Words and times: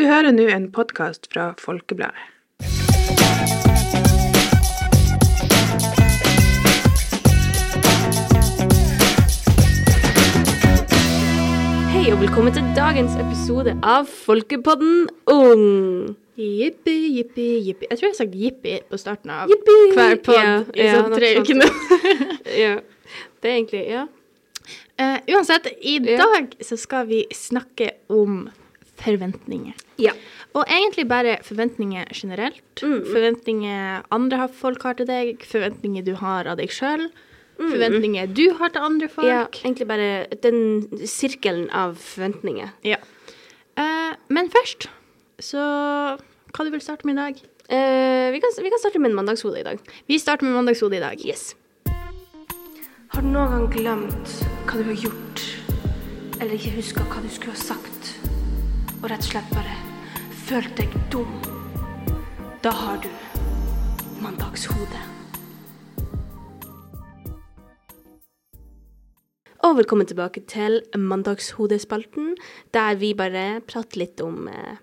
Du 0.00 0.06
hører 0.08 0.32
nå 0.32 0.46
en 0.48 0.62
podkast 0.72 1.26
fra 1.32 1.50
Folkebladet. 1.60 2.22
Hei 11.90 12.06
og 12.14 12.20
velkommen 12.22 12.54
til 12.54 12.64
dagens 12.76 13.16
episode 13.20 13.74
av 13.84 14.06
Folkepodden 14.08 15.08
Ung. 15.28 15.64
Jippi, 16.40 16.94
jippi, 17.18 17.46
jippi. 17.66 17.88
Jeg 17.90 17.98
tror 17.98 18.06
jeg 18.06 18.14
har 18.14 18.18
sagt 18.22 18.38
jippi 18.40 18.76
på 18.88 19.00
starten 19.00 19.32
av 19.34 19.50
Jippi! 19.52 19.76
hver 19.98 20.16
pod 20.24 20.38
Ja, 20.38 20.54
i 20.72 20.86
ja, 20.86 20.94
sånn 20.96 21.16
tre 21.18 21.32
uker 21.42 21.58
nå. 21.60 21.68
Ja, 22.62 22.72
det 23.42 23.50
er 23.52 23.58
egentlig 23.58 23.82
Ja. 23.90 24.06
Uh, 25.00 25.18
uansett, 25.34 25.68
i 25.80 25.98
Ja. 25.98 26.16
dag 26.22 26.54
så 26.64 26.78
skal 26.80 27.04
vi 27.10 27.24
snakke 27.34 27.90
om 28.08 28.46
forventninger. 29.00 29.74
Ja. 29.98 30.12
Og 30.54 30.64
egentlig 30.68 31.06
bare 31.08 31.38
forventninger 31.46 32.04
generelt. 32.14 32.62
Mm. 32.82 33.02
Forventninger 33.06 34.06
andre 34.12 34.48
folk 34.48 34.82
har 34.82 34.94
til 34.98 35.06
deg, 35.08 35.42
forventninger 35.46 36.04
du 36.04 36.14
har 36.20 36.46
av 36.50 36.56
deg 36.60 36.70
sjøl, 36.74 37.10
Mm. 37.60 37.68
forventninger 37.74 38.26
du 38.32 38.54
har 38.56 38.70
til 38.72 38.80
andre 38.80 39.08
folk. 39.12 39.26
ja. 39.28 39.42
Egentlig 39.60 39.86
bare 39.86 40.26
den 40.42 40.88
sirkelen 41.04 41.66
av 41.70 41.94
forventninger. 42.00 42.70
Ja. 42.88 42.96
Uh, 43.76 44.14
men 44.32 44.48
først, 44.48 44.88
så 45.38 45.60
hva 46.54 46.64
du 46.64 46.70
vil 46.72 46.80
starte 46.80 47.04
med 47.04 47.18
i 47.18 47.20
dag? 47.20 47.42
Uh, 47.70 48.32
vi, 48.32 48.40
kan, 48.40 48.50
vi 48.64 48.70
kan 48.72 48.80
starte 48.80 48.98
med 48.98 49.10
en 49.10 49.16
mandagshode 49.20 49.60
i 49.60 49.62
dag. 49.62 49.78
Vi 50.08 50.18
starter 50.18 50.44
med 50.48 50.56
mandagshode 50.56 50.96
i 50.96 51.00
dag. 51.04 51.20
Yes. 51.20 51.54
Har 53.12 53.20
du 53.20 53.28
noen 53.28 53.52
gang 53.52 53.68
glemt 53.74 54.34
hva 54.64 54.80
du 54.80 54.84
har 54.88 54.96
gjort, 55.04 55.44
eller 56.40 56.54
ikke 56.56 56.72
huska 56.78 57.04
hva 57.10 57.20
du 57.20 57.28
skulle 57.28 57.52
ha 57.52 57.60
sagt, 57.60 57.99
og 59.00 59.08
rett 59.08 59.22
og 59.24 59.30
slett 59.32 59.52
bare 59.54 59.76
følt 60.44 60.74
deg 60.76 60.92
dum? 61.12 61.30
Da 62.60 62.72
har 62.74 62.98
du 63.00 63.08
mandagshode. 64.20 65.00
Og 69.64 69.76
velkommen 69.78 70.08
tilbake 70.08 70.42
til 70.48 70.80
Mandagshodespalten, 70.96 72.34
der 72.76 73.00
vi 73.00 73.14
bare 73.16 73.62
prater 73.64 74.02
litt 74.02 74.20
om 74.24 74.48
eh, 74.52 74.76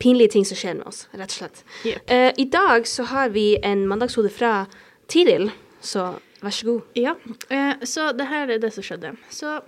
pinlige 0.00 0.36
ting 0.36 0.48
som 0.48 0.56
skjer 0.60 0.80
med 0.80 0.88
oss, 0.88 1.04
rett 1.12 1.32
og 1.32 1.36
slett. 1.42 1.62
Yep. 1.84 2.08
Eh, 2.12 2.32
I 2.40 2.48
dag 2.52 2.88
så 2.88 3.08
har 3.12 3.32
vi 3.36 3.50
en 3.60 3.84
mandagshode 3.88 4.32
fra 4.32 4.66
Tiril, 5.12 5.50
så 5.80 6.14
vær 6.40 6.56
så 6.56 6.72
god. 6.72 6.90
Ja, 6.96 7.16
eh, 7.52 7.84
så 7.84 8.12
det 8.16 8.32
her 8.32 8.48
er 8.48 8.64
det 8.64 8.72
som 8.76 8.84
skjedde. 8.84 9.16
Så 9.28 9.60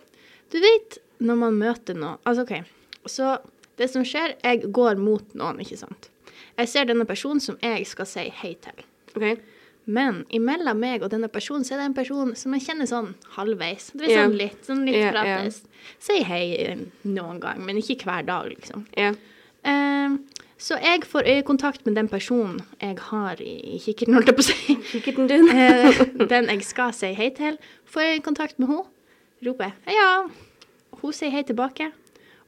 du 0.52 0.60
vet 0.60 1.00
når 1.20 1.36
man 1.36 1.56
møter 1.60 1.96
noe 1.96 2.16
Altså 2.24 2.46
OK. 2.46 2.62
Så 3.08 3.34
det 3.80 3.88
som 3.92 4.04
skjer, 4.06 4.36
jeg 4.44 4.68
går 4.76 5.00
mot 5.00 5.34
noen, 5.38 5.60
ikke 5.64 5.78
sant. 5.80 6.10
Jeg 6.60 6.68
ser 6.68 6.88
denne 6.90 7.06
personen 7.08 7.40
som 7.40 7.56
jeg 7.64 7.86
skal 7.88 8.08
si 8.08 8.26
hei 8.42 8.52
til. 8.60 8.84
Okay. 9.14 9.38
Men 9.90 10.20
imellom 10.36 10.78
meg 10.78 11.02
og 11.02 11.10
denne 11.14 11.30
personen 11.32 11.64
så 11.66 11.74
er 11.74 11.80
det 11.80 11.86
en 11.88 11.96
person 11.96 12.34
som 12.38 12.52
jeg 12.54 12.66
kjenner 12.68 12.86
sånn 12.90 13.14
halvveis. 13.36 13.90
Det 13.94 14.04
vil 14.04 14.10
Ja. 14.12 14.26
sånn 14.26 14.36
litt, 14.38 14.60
sånn 14.66 14.84
litt 14.86 14.98
yeah, 15.00 15.14
ja. 15.16 15.38
Yeah. 15.40 15.48
Si 15.98 16.18
hei 16.28 16.44
eh, 16.66 16.82
noen 17.08 17.40
gang, 17.40 17.64
men 17.64 17.80
ikke 17.80 18.04
hver 18.04 18.26
dag, 18.28 18.50
liksom. 18.52 18.84
Yeah. 18.96 19.16
Eh, 19.64 20.18
så 20.60 20.76
jeg 20.82 21.06
får 21.08 21.24
øyekontakt 21.32 21.86
med 21.88 21.96
den 21.96 22.08
personen 22.12 22.60
jeg 22.82 22.98
har 23.08 23.40
i, 23.40 23.80
kikkerten, 23.80 24.14
holdt 24.18 24.28
jeg 24.28 24.36
på 24.36 24.44
å 24.44 24.48
si. 24.50 24.76
Kikkerten 24.92 25.30
din. 25.30 25.48
Eh, 25.56 26.26
den 26.28 26.50
jeg 26.52 26.66
skal 26.68 26.92
si 26.92 27.14
hei 27.16 27.30
til, 27.34 27.56
får 27.88 28.02
jeg 28.04 28.22
kontakt 28.26 28.60
med 28.60 28.68
henne, 28.68 28.84
roper 29.46 29.70
jeg 29.70 29.74
heia. 29.88 30.28
Hun 31.00 31.16
sier 31.16 31.32
hei 31.32 31.42
tilbake, 31.48 31.88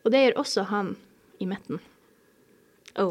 og 0.05 0.12
det 0.12 0.27
gjør 0.27 0.38
også 0.44 0.66
han 0.69 0.92
i 1.42 1.46
midten. 1.50 1.80
Oh. 3.00 3.10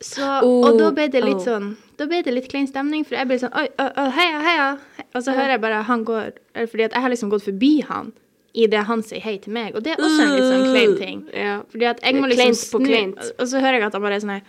Så, 0.00 0.22
Oh, 0.46 0.62
og 0.68 0.76
da 0.78 0.92
ble 0.94 1.08
det 1.10 1.24
litt 1.24 1.40
oh. 1.40 1.44
sånn 1.44 1.68
Da 1.98 2.06
ble 2.06 2.20
det 2.22 2.30
litt 2.30 2.46
klein 2.50 2.68
stemning, 2.70 3.02
for 3.06 3.16
jeg 3.18 3.26
ble 3.26 3.38
sånn 3.42 3.50
Oi, 3.58 3.64
oi, 3.82 3.86
oi, 3.98 4.04
heia, 4.14 4.38
heia. 4.46 4.66
Og 5.10 5.24
så 5.26 5.34
hører 5.34 5.56
jeg 5.56 5.62
bare 5.64 5.80
han 5.88 6.04
går 6.06 6.28
eller 6.54 6.68
Fordi 6.70 6.84
at 6.86 6.94
jeg 6.94 7.02
har 7.02 7.10
liksom 7.10 7.32
gått 7.32 7.46
forbi 7.48 7.72
han 7.88 8.12
idet 8.58 8.84
han 8.88 9.02
sier 9.06 9.20
hei 9.22 9.36
til 9.42 9.52
meg, 9.54 9.74
og 9.76 9.84
det 9.84 9.92
er 9.92 10.00
også 10.02 10.22
en 10.24 10.30
litt 10.34 10.46
sånn 10.48 10.64
klein 10.72 10.94
ting. 10.98 11.18
Ja. 11.36 11.58
Fordi 11.70 11.84
at 11.90 12.00
jeg 12.02 12.16
må 12.16 12.30
liksom 12.30 12.54
snu, 12.56 12.96
og 13.36 13.44
så 13.50 13.60
hører 13.62 13.76
jeg 13.76 13.84
at 13.86 13.94
han 13.98 14.02
bare 14.02 14.16
er 14.16 14.22
sånn 14.24 14.32
her 14.32 14.48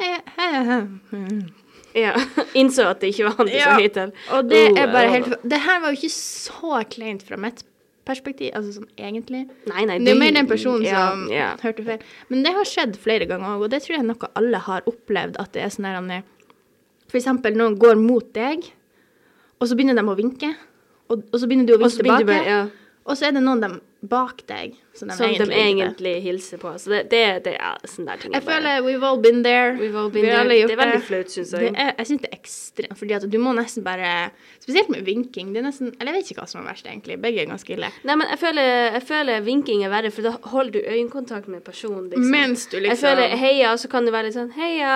Heia, 0.00 0.16
heia, 0.38 0.62
heia. 0.70 1.28
ja. 1.94 2.14
Innså 2.62 2.88
at 2.90 3.04
det 3.04 3.12
ikke 3.12 3.28
var 3.28 3.36
han 3.38 3.50
du 3.50 3.54
Ja. 3.54 3.68
sa 3.68 3.76
hei 3.78 3.90
til. 3.92 4.10
Og 4.34 4.48
det 4.50 4.62
er 4.72 4.90
bare 4.90 5.12
helt 5.12 5.36
Det 5.44 5.60
her 5.66 5.82
var 5.84 5.92
jo 5.94 6.00
ikke 6.00 6.14
så 6.16 6.80
kleint 6.96 7.22
fra 7.28 7.38
mitt 7.40 7.62
perspektiv, 8.06 8.52
altså 8.54 8.76
sånn 8.78 8.88
egentlig. 8.96 9.44
Nei, 9.66 9.84
nei. 9.88 9.98
Det 9.98 10.12
er 10.12 10.16
jo 10.16 10.22
mer 10.22 10.36
den 10.36 10.48
personen 10.50 10.86
ja, 10.86 11.08
som 11.10 11.26
ja. 11.32 11.50
hørte 11.62 11.84
feil. 11.86 12.06
Men 12.30 12.46
det 12.46 12.54
har 12.56 12.68
skjedd 12.68 12.96
flere 13.02 13.28
ganger 13.28 13.56
òg, 13.56 13.66
og 13.66 13.72
det 13.74 13.82
tror 13.84 13.96
jeg 13.96 14.04
er 14.04 14.08
noe 14.12 14.30
alle 14.38 14.62
har 14.68 14.86
opplevd. 14.90 15.38
At 15.42 15.52
det 15.56 15.64
er 15.64 15.74
sånn 15.74 15.88
her 15.88 15.98
er- 15.98 16.24
eksempel 17.16 17.56
noen 17.58 17.78
går 17.80 17.98
mot 18.00 18.26
deg, 18.36 18.66
og 19.56 19.68
så 19.68 19.76
begynner 19.78 19.96
de 19.98 20.04
å 20.04 20.16
vinke. 20.18 20.52
Og, 21.08 21.22
og 21.32 21.38
så 21.40 21.48
begynner 21.48 21.68
du 21.68 21.76
å 21.76 21.80
vinke 21.80 22.02
tilbake. 22.02 22.26
bare, 22.28 22.46
ja. 22.50 22.62
Og 23.06 23.18
så 23.18 23.28
er 23.28 23.36
det 23.36 23.42
noen 23.44 23.62
dem 23.62 23.76
bak 24.02 24.42
deg 24.46 24.74
som 24.96 25.08
de 25.08 25.14
Som 25.16 25.26
egentlig 25.26 25.48
de 25.48 25.60
egentlig 25.60 26.22
hilser 26.22 26.58
på. 26.58 26.70
Så 26.78 26.88
det, 26.92 27.10
det, 27.10 27.44
det 27.44 27.52
er 27.60 27.76
sånn 27.84 28.06
der 28.06 28.16
ting. 28.16 28.32
Jeg 28.32 28.44
bare- 28.44 28.60
føler 28.60 28.82
we've 28.84 29.02
all 29.04 29.18
been 29.20 29.42
there. 29.42 29.72
We've 29.76 29.96
all 29.96 30.10
been 30.10 30.24
there. 30.24 30.44
Det 30.48 30.72
er 30.72 30.76
veldig 30.80 31.02
flaut, 31.04 31.28
syns 31.32 31.52
jeg. 31.52 31.74
Er, 31.76 31.92
jeg 31.98 32.06
syns 32.06 32.22
det 32.22 32.30
er 32.32 32.36
ekstremt, 32.38 32.96
fordi 32.98 33.12
at 33.16 33.26
du 33.30 33.38
må 33.38 33.52
nesten 33.56 33.84
bare 33.84 34.30
Spesielt 34.66 34.88
med 34.90 35.04
vinking. 35.06 35.52
Det 35.54 35.60
er 35.60 35.66
nesten 35.68 35.92
Eller 36.00 36.12
jeg 36.12 36.22
vet 36.22 36.30
ikke 36.32 36.40
hva 36.42 36.48
som 36.48 36.62
er 36.62 36.70
verst, 36.72 36.86
egentlig. 36.86 37.18
Begge 37.22 37.42
er 37.44 37.46
ganske 37.50 37.70
ille. 37.76 37.90
Nei, 38.08 38.16
men 38.16 38.26
jeg 38.32 38.38
føler, 38.40 38.70
jeg 38.96 39.02
føler 39.06 39.40
vinking 39.46 39.84
er 39.84 39.90
verre, 39.92 40.10
for 40.10 40.22
da 40.26 40.32
holder 40.54 40.72
du 40.72 40.80
øyekontakt 40.96 41.48
med 41.52 41.62
personen. 41.64 42.08
Liksom. 42.10 42.30
Mens 42.32 42.66
du 42.66 42.78
liksom 42.80 42.90
Jeg 42.90 42.98
føler 43.04 43.36
heia, 43.36 43.72
og 43.72 43.78
så 43.78 43.88
kan 43.92 44.04
du 44.06 44.10
være 44.12 44.24
litt 44.30 44.34
sånn 44.38 44.50
heia. 44.56 44.94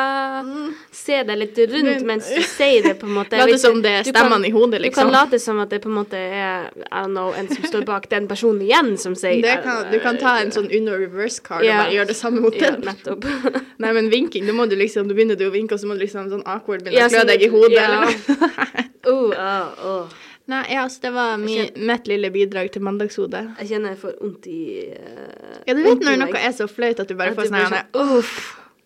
Se 0.93 1.23
deg 1.25 1.39
litt 1.39 1.59
rundt 1.71 1.85
Men- 1.85 2.07
mens 2.07 2.29
du 2.35 2.41
sier 2.43 2.83
det, 2.83 2.97
på 3.01 3.07
en 3.07 3.15
måte. 3.15 3.37
Late 3.41 3.59
som 3.59 3.81
det 3.83 3.91
er 3.91 4.03
du 4.03 4.11
stemmene 4.11 4.47
i 4.49 4.51
hodet, 4.55 4.81
Du 4.81 4.85
liksom. 4.89 5.11
kan 5.11 5.13
late 5.13 5.39
som 5.39 5.61
at 5.61 5.71
det 5.71 5.81
på 5.83 5.89
en 5.91 5.97
måte 6.01 6.17
er 6.19 6.71
I 6.91 7.03
don't 7.05 7.15
know, 7.15 7.33
en 7.37 7.49
som 7.49 7.63
står 7.65 7.85
bak 7.85 8.09
den 8.11 8.27
personen 8.29 8.63
igjen, 8.63 8.90
som 8.99 9.15
sier 9.15 9.63
kan, 9.63 9.91
du 9.93 9.99
kan 10.01 10.19
ta 10.19 10.39
en 10.41 10.51
sånn 10.55 10.71
Uno 10.73 10.97
reverse 10.99 11.43
card 11.43 11.65
yeah. 11.65 11.79
og 11.79 11.85
bare 11.85 11.95
gjøre 11.95 12.11
det 12.11 12.17
samme 12.17 12.41
mot 12.41 12.55
Ja, 12.57 12.71
den. 12.71 12.81
nettopp. 12.89 13.25
Nei, 13.83 13.93
men 13.93 14.11
vinking, 14.11 14.47
da 14.47 14.53
må 14.57 14.67
du 14.71 14.77
liksom 14.77 15.09
Du 15.09 15.15
begynner 15.15 15.37
du 15.37 15.47
å 15.49 15.53
vinke, 15.55 15.75
og 15.75 15.81
så 15.83 15.87
må 15.91 15.95
du 15.99 16.05
liksom 16.05 16.31
sånn 16.33 16.43
awkward 16.47 16.83
begynne 16.87 16.99
Ja, 16.99 17.07
å 17.07 17.13
klø 17.13 17.23
sånn- 17.23 17.33
deg 17.35 17.43
i 17.43 17.53
hodet. 17.53 17.79
ja. 17.79 18.87
Oh, 19.11 19.33
ah, 19.33 19.71
oh. 19.81 20.09
Nei, 20.51 20.65
ja, 20.75 20.83
altså 20.85 21.01
det 21.07 21.11
var 21.15 21.39
mi, 21.41 21.55
kjenner, 21.57 21.85
mitt 21.89 22.09
lille 22.11 22.31
bidrag 22.35 22.69
til 22.75 22.83
mandagshodet. 22.85 23.43
Jeg 23.63 23.71
kjenner 23.71 23.95
jeg 23.95 24.01
får 24.03 24.17
vondt 24.21 24.49
i 24.51 24.63
uh, 24.93 25.61
Ja, 25.65 25.75
du 25.77 25.81
vet 25.85 26.03
når 26.03 26.17
meg. 26.19 26.25
noe 26.27 26.43
er 26.49 26.53
så 26.57 26.67
flaut 26.69 27.01
at 27.01 27.09
du 27.09 27.15
bare 27.17 27.33
At 27.33 27.39
får 27.39 27.49
du 27.49 27.55
sånn 27.55 28.19
Uff. 28.19 28.35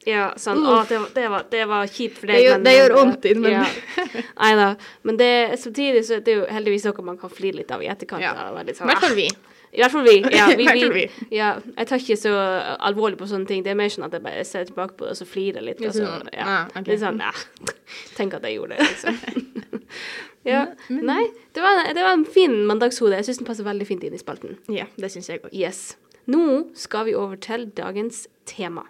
Ja, 0.04 0.26
sånn. 0.36 0.60
Å, 0.60 0.82
det 0.88 0.98
var, 1.00 1.08
det, 1.16 1.24
var, 1.32 1.46
det 1.50 1.62
var 1.70 1.88
kjipt 1.88 2.18
for 2.20 2.28
deg. 2.28 2.36
Det 2.36 2.44
gjør- 2.44 2.58
men- 2.58 2.64
det 2.68 2.74
gjør 2.76 2.92
men- 2.94 2.98
vondt 3.00 3.24
inni, 3.30 3.54
meg. 3.54 3.80
Ja. 3.96 4.22
Nei 4.42 4.52
da. 4.60 4.68
Men 5.02 5.16
det, 5.16 5.30
samtidig 5.62 6.04
så 6.04 6.18
er 6.18 6.20
det 6.26 6.34
jo 6.36 6.44
heldigvis 6.50 6.84
noe 6.84 7.04
man 7.08 7.18
kan 7.18 7.32
flire 7.32 7.56
litt 7.62 7.70
av 7.72 7.82
i 7.82 7.88
etterkant. 7.88 8.22
Ja. 8.22 8.34
litt 8.60 8.76
I 8.76 8.78
sånn, 8.78 8.90
hvert 8.92 9.00
fall 9.00 9.16
ah. 9.16 9.20
vi. 9.22 9.28
I 9.74 9.82
hvert 9.82 9.90
fall 9.90 10.04
vi. 10.06 10.18
Ja, 10.30 10.46
vi, 10.60 10.66
vi, 10.94 11.04
ja, 11.34 11.48
jeg 11.76 11.88
tar 11.90 12.02
ikke 12.02 12.16
så 12.18 12.34
alvorlig 12.78 13.18
på 13.18 13.26
sånne 13.30 13.48
ting. 13.48 13.64
Det 13.66 13.72
er 13.72 13.78
mer 13.78 13.90
sånn 13.90 14.06
at 14.06 14.14
jeg 14.14 14.22
bare 14.22 14.44
ser 14.46 14.68
tilbake 14.68 14.94
på 14.98 15.08
det 15.08 15.16
og 15.16 15.18
så 15.18 15.26
flirer 15.26 15.66
litt. 15.66 15.82
Og 15.82 15.90
så, 15.96 16.06
sånn, 16.06 16.30
ja. 16.34 16.46
ah, 16.46 16.70
ok. 16.70 16.92
Litt 16.92 17.02
sånn, 17.02 17.18
ja. 17.24 17.32
Tenk 18.18 18.38
at 18.38 18.46
jeg 18.46 18.60
gjorde 18.60 18.78
det, 18.78 18.86
liksom. 18.92 19.74
ja. 20.52 20.62
Nei, 20.94 21.24
det 21.56 21.66
var, 21.66 21.82
det 21.90 22.06
var 22.06 22.14
en 22.14 22.26
fin 22.36 22.60
mandagshode. 22.70 23.18
Jeg 23.18 23.30
syns 23.30 23.42
den 23.42 23.50
passer 23.50 23.66
veldig 23.66 23.88
fint 23.90 24.06
inn 24.06 24.14
i 24.14 24.22
spalten. 24.22 24.58
Ja, 24.70 24.86
det 24.94 25.10
syns 25.14 25.32
jeg 25.32 25.42
òg. 25.42 25.50
Yes. 25.50 25.96
Nå 26.30 26.70
skal 26.78 27.10
vi 27.10 27.18
over 27.18 27.40
til 27.42 27.66
dagens 27.74 28.28
tema. 28.48 28.86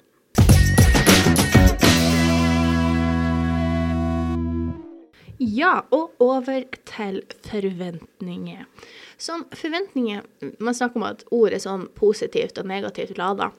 Ja, 5.41 5.81
og 5.91 6.13
over 6.23 6.63
til 6.87 7.25
forventninger. 7.43 8.69
Som 9.19 9.45
forventninger 9.55 10.25
Man 10.59 10.75
snakker 10.75 11.01
om 11.01 11.07
at 11.09 11.25
ord 11.35 11.55
er 11.55 11.63
sånn 11.63 11.89
positivt 11.95 12.59
og 12.59 12.69
negativt 12.71 13.19
lada. 13.19 13.53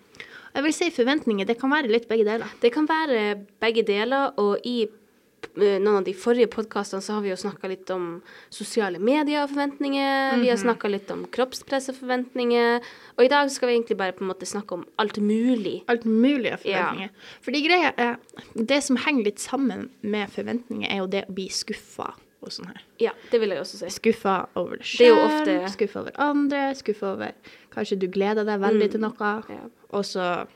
Jeg 0.56 0.64
vil 0.64 0.76
si 0.76 0.92
forventninger, 0.96 1.48
det 1.48 1.58
kan 1.60 1.72
være 1.74 1.92
litt 1.92 2.06
begge 2.08 2.28
deler. 2.28 2.52
Det 2.62 2.72
kan 2.72 2.86
være 2.88 3.42
begge 3.60 3.84
deler, 3.84 4.32
og 4.40 4.64
i 4.64 4.86
eh, 4.86 5.82
noen 5.84 5.98
av 6.00 6.06
de 6.06 6.14
forrige 6.16 6.48
podkastene 6.54 7.04
så 7.04 7.18
har 7.18 7.26
vi 7.26 7.34
jo 7.34 7.40
snakka 7.42 7.68
litt 7.68 7.92
om 7.92 8.06
sosiale 8.54 9.02
medier 9.04 9.44
og 9.44 9.52
forventninger. 9.52 10.40
Vi 10.40 10.48
har 10.54 10.62
snakka 10.62 10.94
litt 10.94 11.12
om 11.12 11.26
kroppspress 11.36 11.92
og 11.92 12.00
forventninger. 12.00 12.88
Og 13.18 13.28
i 13.28 13.32
dag 13.36 13.52
skal 13.52 13.68
vi 13.68 13.76
egentlig 13.76 14.00
bare 14.00 14.16
på 14.16 14.24
en 14.24 14.32
måte 14.32 14.48
snakke 14.48 14.80
om 14.80 14.88
alt 15.02 15.20
mulig. 15.20 15.82
Alt 15.92 16.08
mulig 16.08 16.54
av 16.56 16.64
forventninger. 16.64 17.12
Fordi 17.44 17.66
greia 17.68 17.92
er 17.92 18.16
Det 18.56 18.80
som 18.86 19.02
henger 19.04 19.28
litt 19.28 19.44
sammen 19.44 19.90
med 20.08 20.32
forventninger, 20.32 20.88
er 20.88 21.04
jo 21.04 21.12
det 21.12 21.28
å 21.28 21.36
bli 21.36 21.50
skuffa 21.52 22.14
og 22.46 22.52
sånn 22.56 22.68
her. 22.72 22.82
Ja, 23.02 23.12
det 23.32 23.40
vil 23.42 23.50
jeg 23.50 23.60
også 23.64 23.78
si. 23.82 23.92
Skuffa 24.00 24.48
over 24.56 24.78
deg 24.78 24.86
Det 24.86 24.92
sjøl, 24.94 25.18
ofte- 25.26 25.70
skuffa 25.78 26.00
over 26.06 26.12
andre, 26.18 26.64
skuffa 26.76 27.14
over 27.14 27.32
Kanskje 27.76 28.00
du 28.00 28.08
gleder 28.08 28.46
deg 28.48 28.60
veldig 28.62 28.92
til 28.92 29.02
noe, 29.02 29.32
Ja. 29.50 29.60
og 29.92 30.04
så 30.06 30.48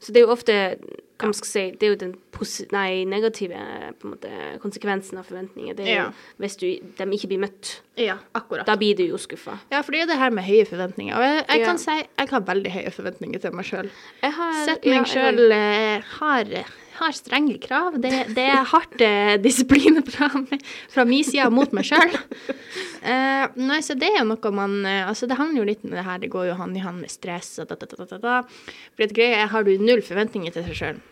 Så 0.00 0.12
det 0.12 0.20
er 0.20 0.26
jo 0.26 0.32
ofte 0.34 0.52
hva 1.16 1.28
man 1.30 1.32
skal 1.32 1.46
si, 1.48 1.70
det 1.70 1.82
er 1.86 1.90
jo 1.94 1.96
den 1.96 2.14
posi 2.32 2.66
nei, 2.72 3.04
negative 3.08 3.54
på 4.00 4.04
en 4.04 4.10
måte, 4.10 4.60
konsekvensen 4.60 5.16
av 5.16 5.24
forventninger. 5.24 5.74
Det 5.76 5.86
er 5.86 6.02
jo 6.02 6.12
hvis 6.42 6.56
du, 6.58 6.66
de 6.98 7.04
ikke 7.16 7.28
blir 7.30 7.38
møtt. 7.38 7.80
Ja, 7.96 8.18
akkurat. 8.34 8.66
Da 8.66 8.74
blir 8.76 8.94
du 8.98 9.04
jo 9.06 9.16
skuffa. 9.16 9.54
Ja, 9.70 9.80
for 9.80 9.92
det 9.92 10.02
er 10.02 10.06
det 10.12 10.18
her 10.18 10.30
med 10.30 10.44
høye 10.44 10.66
forventninger. 10.66 11.14
Og 11.16 11.22
jeg, 11.22 11.46
jeg 11.48 11.60
Ja. 11.60 11.64
kan 11.64 11.78
si 11.78 11.90
jeg 12.18 12.28
har 12.28 12.40
veldig 12.40 12.70
høye 12.74 12.90
forventninger 12.92 13.40
til 13.40 13.52
meg 13.52 13.64
sjøl. 13.64 13.88
Har 14.22 14.64
Sett 14.66 14.84
ja, 14.84 14.90
meg 15.00 15.06
jeg 15.06 15.22
har- 15.24 15.32
sjøl 15.32 15.52
eh, 15.52 16.00
har, 16.18 16.44
har 16.98 17.14
strenge 17.16 17.58
krav. 17.62 17.98
Det, 18.02 18.12
det 18.36 18.46
er 18.54 18.66
hardt 18.70 19.00
eh, 19.04 19.34
disiplin 19.46 20.00
fra, 20.06 20.30
fra 20.92 21.06
min 21.08 21.24
side 21.26 21.50
mot 21.54 21.74
meg 21.76 21.90
sjøl. 21.90 22.14
Eh, 23.04 23.50
nei, 23.60 23.82
så 23.84 23.92
det 24.00 24.08
er 24.08 24.22
jo 24.22 24.28
noe 24.30 24.50
man 24.56 24.78
eh, 24.88 25.02
Altså, 25.04 25.26
det 25.28 25.36
handler 25.36 25.60
jo 25.60 25.66
litt 25.68 25.82
med 25.84 25.92
det 25.98 26.06
her, 26.06 26.22
det 26.22 26.30
går 26.32 26.46
jo 26.48 26.54
hånd 26.56 26.78
i 26.78 26.80
hånd 26.80 27.02
med 27.04 27.12
stress 27.12 27.58
og 27.60 27.68
da, 27.68 27.76
da, 27.76 27.98
da, 28.00 28.16
da. 28.22 28.36
For 28.96 29.04
et 29.04 29.12
greie 29.12 29.42
er, 29.42 29.50
har 29.52 29.66
du 29.66 29.74
null 29.76 30.00
forventninger 30.00 30.54
til 30.54 30.64
deg 30.64 30.78
sjøl, 30.78 31.02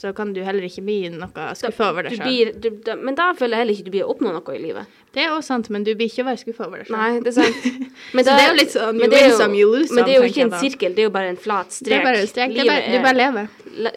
så 0.00 0.14
kan 0.16 0.32
du 0.32 0.40
heller 0.46 0.64
ikke 0.64 0.80
bli 0.86 0.96
noe 1.12 1.50
skuffa 1.60 1.90
over 1.92 2.08
deg 2.08 2.16
sjøl. 2.16 2.96
Men 3.04 3.18
da 3.18 3.28
føler 3.36 3.58
jeg 3.58 3.66
heller 3.66 3.76
ikke 3.76 3.88
du 3.90 3.92
blir 3.98 4.08
oppnå 4.08 4.32
noe 4.32 4.56
i 4.56 4.62
livet. 4.62 4.96
Det 5.12 5.26
er 5.26 5.34
også 5.34 5.52
sant, 5.52 5.68
men 5.74 5.84
du 5.84 5.92
blir 5.92 6.08
ikke 6.08 6.24
å 6.24 6.30
være 6.30 6.40
skuffa 6.40 6.68
over 6.70 6.80
deg 6.80 6.88
sjøl. 6.88 6.96
Nei, 6.96 7.20
det 7.20 7.34
er 7.34 7.38
sant. 7.42 7.88
Men 8.16 8.24
Så 8.24 8.32
det 8.32 8.42
er 8.42 8.48
jo 8.48 8.56
litt 8.56 8.72
sånn, 8.72 9.00
you 9.02 9.10
win 9.12 9.34
some, 9.36 9.58
you 9.58 9.70
lose 9.74 9.92
Men 9.92 10.06
det 10.06 10.14
er 10.14 10.22
jo 10.22 10.30
ikke 10.30 10.46
en 10.46 10.56
sirkel, 10.62 10.94
det 10.96 11.04
er 11.04 11.10
jo 11.10 11.14
bare 11.20 11.34
en 11.34 11.40
flat 11.44 11.74
strek. 11.74 11.90
Det 11.90 11.98
er 11.98 12.06
bare 12.06 12.24
en 12.24 12.30
strek. 12.30 12.54
Det 12.56 12.64
er 12.64 12.70
bare, 12.70 12.94
du 12.94 13.04
bare 13.04 13.18
lever. 13.18 13.50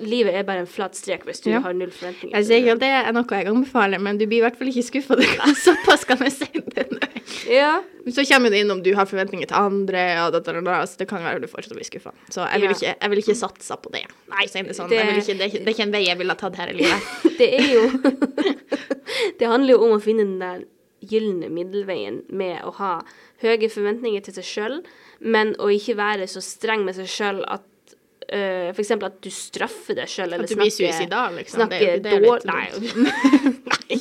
Livet 0.03 0.35
er 0.37 0.43
bare 0.47 0.63
en 0.63 0.69
flat 0.69 0.95
strek 0.95 1.23
hvis 1.27 1.41
du 1.43 1.49
Ja. 1.51 1.59
har 1.65 1.73
null 1.73 1.89
forventninger. 1.91 2.35
Jeg 2.37 2.45
sier 2.45 2.61
ikke 2.61 2.75
at 2.77 2.79
det 2.83 2.89
er 2.93 3.11
noe 3.15 3.25
jeg 3.39 3.47
anbefaler, 3.49 3.99
men 3.99 4.17
du 4.17 4.25
blir 4.27 4.37
i 4.37 4.45
hvert 4.45 4.57
fall 4.59 4.67
ikke 4.69 4.85
skuffa. 4.85 5.17
Såpass 5.65 6.05
kan 6.05 6.17
jeg 6.23 6.31
si 6.35 6.49
det. 6.75 6.87
Ja. 7.49 7.81
Så 8.11 8.25
kommer 8.27 8.51
det 8.51 8.59
inn 8.63 8.71
om 8.71 8.81
du 8.83 8.91
har 8.95 9.05
forventninger 9.09 9.47
til 9.47 9.55
andre, 9.57 10.03
og 10.25 10.33
da, 10.35 10.39
da, 10.43 10.53
da, 10.59 10.61
da, 10.67 10.77
så 10.85 10.97
det 10.99 11.07
kan 11.09 11.23
være 11.23 11.41
du 11.41 11.47
fortsatt 11.47 11.75
blir 11.77 11.87
skuffa. 11.87 12.11
Så 12.29 12.43
jeg 12.45 12.61
vil, 12.61 12.75
ikke, 12.75 12.93
jeg 13.01 13.09
vil 13.13 13.21
ikke 13.23 13.35
satse 13.39 13.77
på 13.83 13.91
det. 13.95 14.03
Nei, 14.29 14.45
si 14.51 14.61
det 14.61 14.75
sånn. 14.77 14.89
det- 14.91 15.01
ikke, 15.17 15.37
det, 15.37 15.41
er 15.41 15.51
ikke, 15.53 15.65
det 15.65 15.79
en 15.87 15.91
vei 15.95 16.03
jeg 16.07 16.17
ville 16.19 16.35
tatt 16.35 16.55
her 16.59 16.69
i 16.73 16.77
livet. 16.77 17.11
Det 17.39 17.49
er 17.57 17.69
jo 17.73 17.83
Det 19.39 19.47
handler 19.49 19.73
jo 19.75 19.83
om 19.87 19.95
å 19.97 20.01
finne 20.03 20.25
den 20.25 20.39
der 20.41 20.63
gylne 21.03 21.49
middelveien 21.51 22.21
med 22.31 22.61
å 22.63 22.71
ha 22.77 22.91
høye 23.43 23.67
forventninger 23.71 24.23
til 24.23 24.37
seg 24.37 24.45
sjøl, 24.47 24.77
men 25.19 25.51
å 25.59 25.67
ikke 25.73 25.97
være 25.99 26.27
så 26.31 26.39
streng 26.43 26.85
med 26.87 26.95
seg 26.95 27.09
sjøl 27.11 27.41
at 27.51 27.65
uh, 28.29 28.69
for 28.73 28.83
eksempel 28.83 29.09
at 29.09 29.19
du 29.23 29.29
straffer 29.33 29.97
deg 29.99 30.09
sjøl, 30.11 30.31
eller 30.31 30.47
At 30.47 30.53
du 30.53 30.57
blir 30.59 30.71
snakker, 30.71 30.95
suicidal, 30.95 31.35
liksom. 31.39 31.61
Er 31.61 31.67
snakker 31.67 32.01
det 32.03 32.13
er 32.13 32.23
dårlig 32.23 32.43
Nei. 32.53 33.99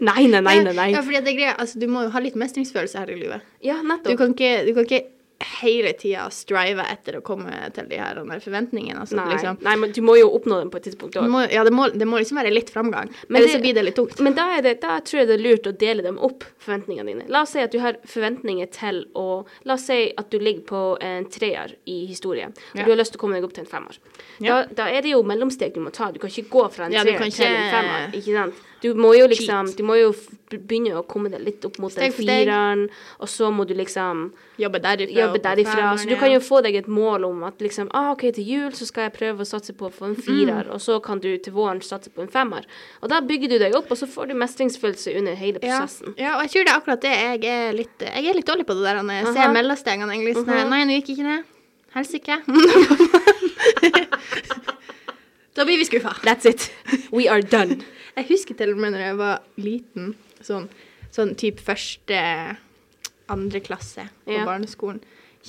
nei, 0.00 0.26
nei, 0.26 0.40
nei, 0.40 0.56
nei, 0.66 0.74
nei. 0.76 0.90
Ja, 0.94 1.04
fordi 1.06 1.22
det 1.24 1.32
er 1.34 1.38
greia, 1.38 1.54
altså, 1.56 1.80
du 1.80 1.86
må 1.90 2.04
jo 2.06 2.12
ha 2.14 2.22
litt 2.22 2.36
mestringsfølelse 2.40 3.00
her 3.00 3.14
i 3.14 3.18
livet. 3.22 3.48
Ja, 3.64 3.80
Du 4.04 4.12
kan 4.18 4.34
ikke, 4.36 4.52
du 4.66 4.74
kan 4.76 4.88
ikke 4.88 5.04
hele 5.60 5.92
tida 5.96 6.26
strive 6.30 6.84
etter 6.92 7.16
å 7.18 7.22
komme 7.24 7.50
til 7.74 7.86
de 7.88 7.96
her 7.96 8.18
forventningene. 8.44 9.00
Altså, 9.00 9.16
Nei, 9.16 9.28
liksom. 9.34 9.58
nei, 9.64 9.76
men 9.80 9.92
du 9.96 10.00
må 10.04 10.16
jo 10.18 10.28
oppnå 10.36 10.58
dem 10.60 10.70
på 10.70 10.76
et 10.80 10.84
tidspunkt 10.90 11.16
òg. 11.16 11.50
ja, 11.52 11.64
det 11.64 11.72
må, 11.72 11.88
det 11.92 12.06
må 12.08 12.18
liksom 12.20 12.36
være 12.36 12.52
litt 12.52 12.70
framgang. 12.70 13.10
Men 13.28 13.40
Ellers 13.42 13.52
det- 13.52 13.58
så 13.58 13.62
blir 13.62 13.74
det 13.74 13.84
litt 13.84 13.96
tungt. 13.96 14.20
Men 14.20 14.34
da, 14.34 14.60
det, 14.60 14.80
da 14.82 15.00
tror 15.00 15.20
jeg 15.20 15.28
det 15.28 15.38
er 15.40 15.44
lurt 15.48 15.66
å 15.66 15.72
dele 15.78 16.02
dem 16.02 16.18
opp, 16.18 16.44
forventningene 16.58 17.06
dine. 17.06 17.24
La 17.28 17.42
oss 17.42 17.50
si 17.56 17.60
at 17.60 17.72
du 17.72 17.78
har 17.80 17.96
forventninger 18.04 18.70
til 18.70 19.04
å 19.14 19.46
La 19.64 19.74
oss 19.74 19.86
si 19.86 20.12
at 20.16 20.30
du 20.30 20.38
ligger 20.38 20.62
på 20.66 20.82
en 21.00 21.24
treer 21.26 21.74
i 21.86 22.06
historie, 22.06 22.46
og 22.46 22.76
Ja. 22.78 22.84
du 22.84 22.90
har 22.90 22.96
lyst 22.98 23.12
til 23.12 23.18
å 23.18 23.22
komme 23.24 23.34
deg 23.34 23.44
opp 23.44 23.52
til 23.54 23.64
en 23.64 23.70
femmer. 23.70 23.98
Ja. 24.40 24.64
Da, 24.64 24.74
da 24.74 24.84
er 24.88 25.00
det 25.02 25.10
jo 25.12 25.22
mellomsteg 25.22 25.72
du 25.74 25.80
må 25.80 25.90
ta. 25.92 26.10
Du 26.12 26.18
kan 26.18 26.28
ikke 26.30 26.48
gå 26.50 26.70
fra 26.72 26.84
en 26.86 26.92
treer 26.92 27.30
til 27.30 27.46
en 27.46 27.70
femmer. 27.72 28.12
Ikke 28.12 28.34
sant? 28.34 28.54
Du 28.80 28.94
må 28.96 29.12
jo 29.18 29.26
liksom 29.28 29.68
Du 29.76 29.82
må 29.84 29.96
jo 30.00 30.14
begynne 30.50 30.96
å 30.98 31.02
komme 31.06 31.28
deg 31.30 31.42
litt 31.46 31.64
opp 31.68 31.76
mot 31.78 31.94
den 31.94 32.10
fireren, 32.12 32.86
og 33.20 33.28
så 33.30 33.50
må 33.54 33.62
du 33.68 33.74
liksom 33.78 34.32
Jobbe 34.58 34.80
derifra. 34.82 35.14
jobbe 35.14 35.38
derifra. 35.44 35.90
Så 36.00 36.08
du 36.08 36.16
kan 36.18 36.32
jo 36.32 36.40
få 36.42 36.58
deg 36.64 36.74
et 36.80 36.88
mål 36.90 37.24
om 37.28 37.44
at 37.46 37.60
liksom 37.62 37.90
ah, 37.94 38.10
OK, 38.12 38.24
til 38.34 38.44
jul 38.48 38.72
så 38.74 38.88
skal 38.88 39.06
jeg 39.06 39.12
prøve 39.18 39.44
å 39.44 39.46
satse 39.46 39.72
på 39.78 39.86
å 39.86 39.92
få 39.94 40.08
en 40.10 40.16
firer, 40.16 40.64
Mm. 40.66 40.72
og 40.74 40.80
så 40.80 40.98
kan 41.02 41.20
du 41.20 41.28
til 41.38 41.52
våren 41.52 41.80
satse 41.82 42.10
på 42.10 42.22
en 42.24 42.28
femmer. 42.28 42.64
Og 43.02 43.08
da 43.12 43.20
bygger 43.20 43.48
du 43.48 43.58
deg 43.58 43.74
opp, 43.78 43.90
og 43.90 43.96
så 44.00 44.08
får 44.10 44.28
du 44.32 44.34
mestringsfølelse 44.34 45.14
under 45.18 45.34
hele 45.38 45.58
prosessen. 45.60 46.14
ja, 46.18 46.34
og 46.36 46.42
jeg 46.42 46.50
tror 46.50 46.64
det 46.64 46.72
er 46.72 46.80
akkurat 46.80 47.00
det. 47.00 47.14
Jeg 47.14 47.44
er 47.68 47.72
litt, 47.72 47.98
jeg 48.00 48.26
er 48.26 48.34
litt 48.34 48.46
dårlig 48.46 48.66
på 48.66 48.74
det 48.74 48.82
der 48.88 48.98
å 49.04 49.32
ser 49.32 49.52
mellomstegene. 49.54 50.10
egentlig 50.16 50.34
sånn 50.40 50.48
her. 50.48 50.68
Nei, 50.68 50.84
nå 50.84 50.98
gikk 50.98 51.14
ikke 51.14 51.28
det. 51.30 51.44
Helsike. 51.94 52.42
da 55.54 55.64
blir 55.64 55.78
vi 55.78 55.84
skuffa. 55.84 56.16
That's 56.24 56.46
it. 56.46 56.70
We 57.12 57.28
are 57.28 57.42
done. 57.42 57.82
Jeg 58.20 58.28
husker 58.28 58.56
til 58.58 58.72
og 58.74 58.80
med 58.82 58.92
når 58.94 59.04
jeg 59.06 59.16
var 59.20 59.38
liten, 59.60 60.14
sånn, 60.44 60.66
sånn 61.14 61.32
type 61.40 61.62
første, 61.64 62.56
andre 63.30 63.60
klasse 63.62 64.08
på 64.26 64.34
Ja. 64.34 64.44
barneskolen, 64.44 65.00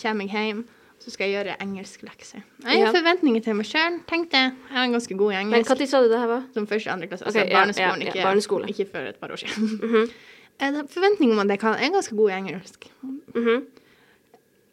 kommer 0.02 0.28
jeg 0.30 0.48
hjem, 0.54 0.64
så 1.02 1.10
skal 1.12 1.28
jeg 1.28 1.34
gjøre 1.46 1.56
engelsklekser. 1.66 2.44
Jeg 2.64 2.86
har 2.86 2.94
forventninger 2.94 3.42
til 3.44 3.56
meg 3.58 3.66
sjøl. 3.66 4.00
Tenkte 4.08 4.38
jeg 4.38 4.52
er 4.72 4.92
ganske 4.94 5.18
god 5.18 5.32
i 5.34 5.36
Men 5.36 5.48
engelsk. 5.54 5.70
når 5.74 5.88
sa 5.90 6.02
du 6.04 6.10
det 6.10 6.20
her 6.20 6.28
var? 6.30 6.44
Som 6.54 6.68
første 6.70 6.92
andre 6.94 7.08
klasse. 7.10 7.26
Okay, 7.28 7.42
Altså 7.42 7.54
barneskolen, 7.58 8.02
ja, 8.02 8.06
ja, 8.06 8.12
ikke, 8.14 8.24
barneskole. 8.24 8.70
ikke 8.70 8.86
før 8.92 9.08
et 9.10 9.20
par 9.20 9.32
år 9.34 9.42
siden. 9.42 10.10
Jeg 10.62 10.74
har 10.76 10.84
forventninger 10.94 11.34
om 11.34 11.40
at 11.42 11.48
jeg 11.50 11.60
kan, 11.60 11.74
jeg 11.80 11.88
er 11.90 11.94
ganske 11.94 12.16
god 12.16 12.30
i 12.30 12.34
engelsk. 12.38 12.86
Mhm. 13.34 13.66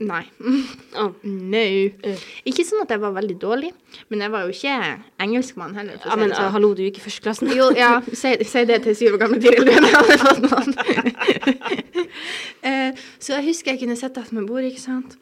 Nei. 0.01 0.25
Oh. 0.99 1.13
No. 1.23 1.61
Uh. 2.03 2.23
Ikke 2.49 2.65
sånn 2.67 2.81
at 2.83 2.91
jeg 2.91 2.99
var 3.03 3.13
veldig 3.15 3.37
dårlig, 3.39 3.69
men 4.11 4.23
jeg 4.25 4.33
var 4.33 4.47
jo 4.47 4.55
ikke 4.55 4.73
engelskmann 5.23 5.77
heller. 5.79 5.99
Ja, 6.03 6.17
men 6.19 6.33
uh, 6.33 6.37
sånn. 6.39 6.51
hallo, 6.57 6.73
du 6.75 6.83
gikk 6.83 6.99
i 6.99 7.05
førsteklassen. 7.05 7.51
Jo, 7.55 7.69
ja, 7.77 7.91
si, 8.11 8.33
si 8.49 8.63
det 8.67 8.81
til 8.87 8.97
syv 8.99 9.15
år 9.15 9.21
gamle 9.23 9.39
Tiril. 9.43 9.69
fått 10.25 10.43
noen. 10.43 10.75
Eh, 12.63 12.93
Så 13.19 13.37
jeg 13.37 13.45
husker 13.53 13.75
jeg 13.75 13.83
kunne 13.85 13.97
sette 13.99 14.23
meg 14.33 14.33
med 14.41 14.49
bordet, 14.51 14.73
ikke 14.73 14.83
sant. 14.83 15.15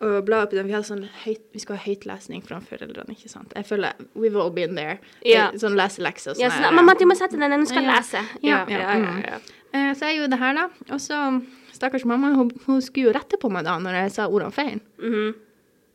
Og 0.00 0.20
bla 0.24 0.44
opp 0.46 0.52
i 0.54 0.58
den. 0.60 0.68
Vi, 0.70 0.74
hadde 0.76 0.86
sånn 0.86 1.04
høyt, 1.24 1.42
vi 1.52 1.60
skulle 1.62 1.80
ha 1.80 1.84
høytlesning 1.88 2.44
fra 2.46 2.60
foreldrene, 2.64 3.16
ikke 3.18 3.28
sant. 3.32 3.52
Jeg 3.58 3.66
føler 3.68 3.98
we've 4.14 4.38
all 4.38 4.52
been 4.54 4.76
there. 4.78 4.98
Ja. 5.26 5.48
Sånn 5.58 5.76
leselekser 5.78 6.32
og 6.32 6.38
sånn. 6.38 6.44
Ja, 6.46 6.52
sånn, 6.54 6.76
mamma, 6.78 6.94
du 6.98 7.04
må 7.10 7.16
sette 7.18 7.36
den 7.40 7.64
du 7.64 7.68
skal 7.68 7.82
Ja. 7.84 7.96
lese. 7.98 8.22
Ja, 8.46 8.64
Ja, 8.70 8.78
ja, 8.78 8.98
mm. 8.98 9.54
Eh, 9.74 9.92
Så 9.98 10.06
jeg 10.08 10.20
gjorde 10.22 10.30
det 10.30 10.38
her, 10.38 10.54
da. 10.54 10.68
Og 10.94 11.00
så 11.02 11.42
Stakkars 11.78 12.04
mamma, 12.08 12.32
hun, 12.34 12.50
hun 12.66 12.80
skulle 12.82 13.12
jo 13.12 13.14
rette 13.16 13.38
på 13.40 13.50
meg 13.54 13.66
da 13.68 13.76
når 13.82 14.00
jeg 14.02 14.14
sa 14.18 14.26
ordene 14.28 14.54
feil. 14.54 14.80
Mhm. 15.02 15.28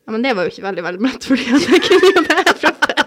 Ja, 0.04 0.12
Men 0.12 0.20
det 0.24 0.34
var 0.36 0.44
jo 0.44 0.50
ikke 0.52 0.66
veldig 0.66 0.82
veldig 0.84 1.00
velment, 1.00 1.24
fordi 1.30 1.44
jeg 1.48 1.80
kunne 1.86 2.10
jo 2.12 2.22
det 2.26 2.56
fra 2.60 2.72
før. 2.76 3.00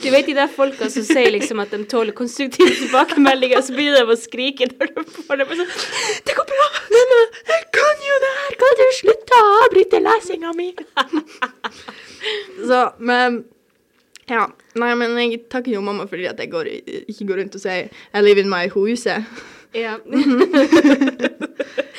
Du 0.00 0.06
vet 0.10 0.24
de 0.26 0.32
der 0.34 0.48
folka 0.48 0.86
som 0.90 1.04
sier 1.04 1.28
liksom 1.34 1.60
at 1.60 1.70
de 1.74 1.82
tåler 1.90 2.14
konstruktive 2.16 2.72
tilbakemeldinger, 2.78 3.60
så 3.62 3.74
begynner 3.76 4.06
de 4.08 4.14
å 4.14 4.16
skrike 4.18 4.66
når 4.70 4.88
de 4.96 5.04
får 5.26 5.36
det. 5.42 5.46
Sånn, 5.60 5.74
det 6.26 6.36
går 6.38 6.48
bra! 6.48 6.68
Mamma, 6.94 7.20
jeg 7.52 7.66
kan 7.76 8.02
jo 8.08 8.16
det 8.24 8.32
her! 8.38 8.56
Kan 8.64 8.80
du 8.80 8.84
slutte 9.02 9.40
å 9.44 9.52
avbryte 9.66 10.00
lesinga 10.06 10.54
mi? 10.56 10.70
så, 12.70 12.80
men 12.98 13.42
Ja. 14.30 14.46
Nei, 14.80 14.90
men 14.94 15.16
jeg 15.18 15.44
takker 15.50 15.74
jo 15.74 15.80
mamma 15.84 16.06
fordi 16.08 16.28
at 16.30 16.38
jeg 16.40 16.50
går, 16.52 16.68
ikke 17.10 17.26
går 17.28 17.40
rundt 17.42 17.56
og 17.58 17.62
sier 17.64 17.88
I 18.14 18.24
live 18.24 18.40
in 18.40 18.50
my 18.50 18.64
huse. 18.72 19.16
Ja. 19.74 19.96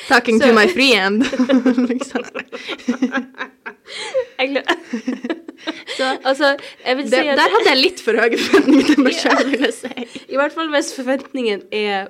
Talking 0.08 0.40
Så- 0.40 0.46
to 0.46 0.52
my 0.54 0.66
friend. 0.68 1.24
liksom. 1.92 2.24
Jeg. 4.38 4.62
Så 5.96 6.04
Altså, 6.24 6.56
jeg 6.86 6.96
vil 6.96 7.04
det, 7.04 7.12
si 7.12 7.18
at 7.28 7.38
der 7.38 7.50
hadde 7.54 7.68
jeg 7.70 7.76
litt 7.78 8.00
for 8.02 8.18
høye 8.18 8.38
forventninger 8.38 8.86
til 8.94 9.02
meg 9.04 9.14
sjøl, 9.18 9.44
vil 9.52 9.64
jeg 9.68 9.74
si. 9.76 10.22
I 10.32 10.38
hvert 10.40 10.54
fall 10.56 10.70
hvis 10.72 10.92
forventningen 10.96 11.62
er 11.74 12.08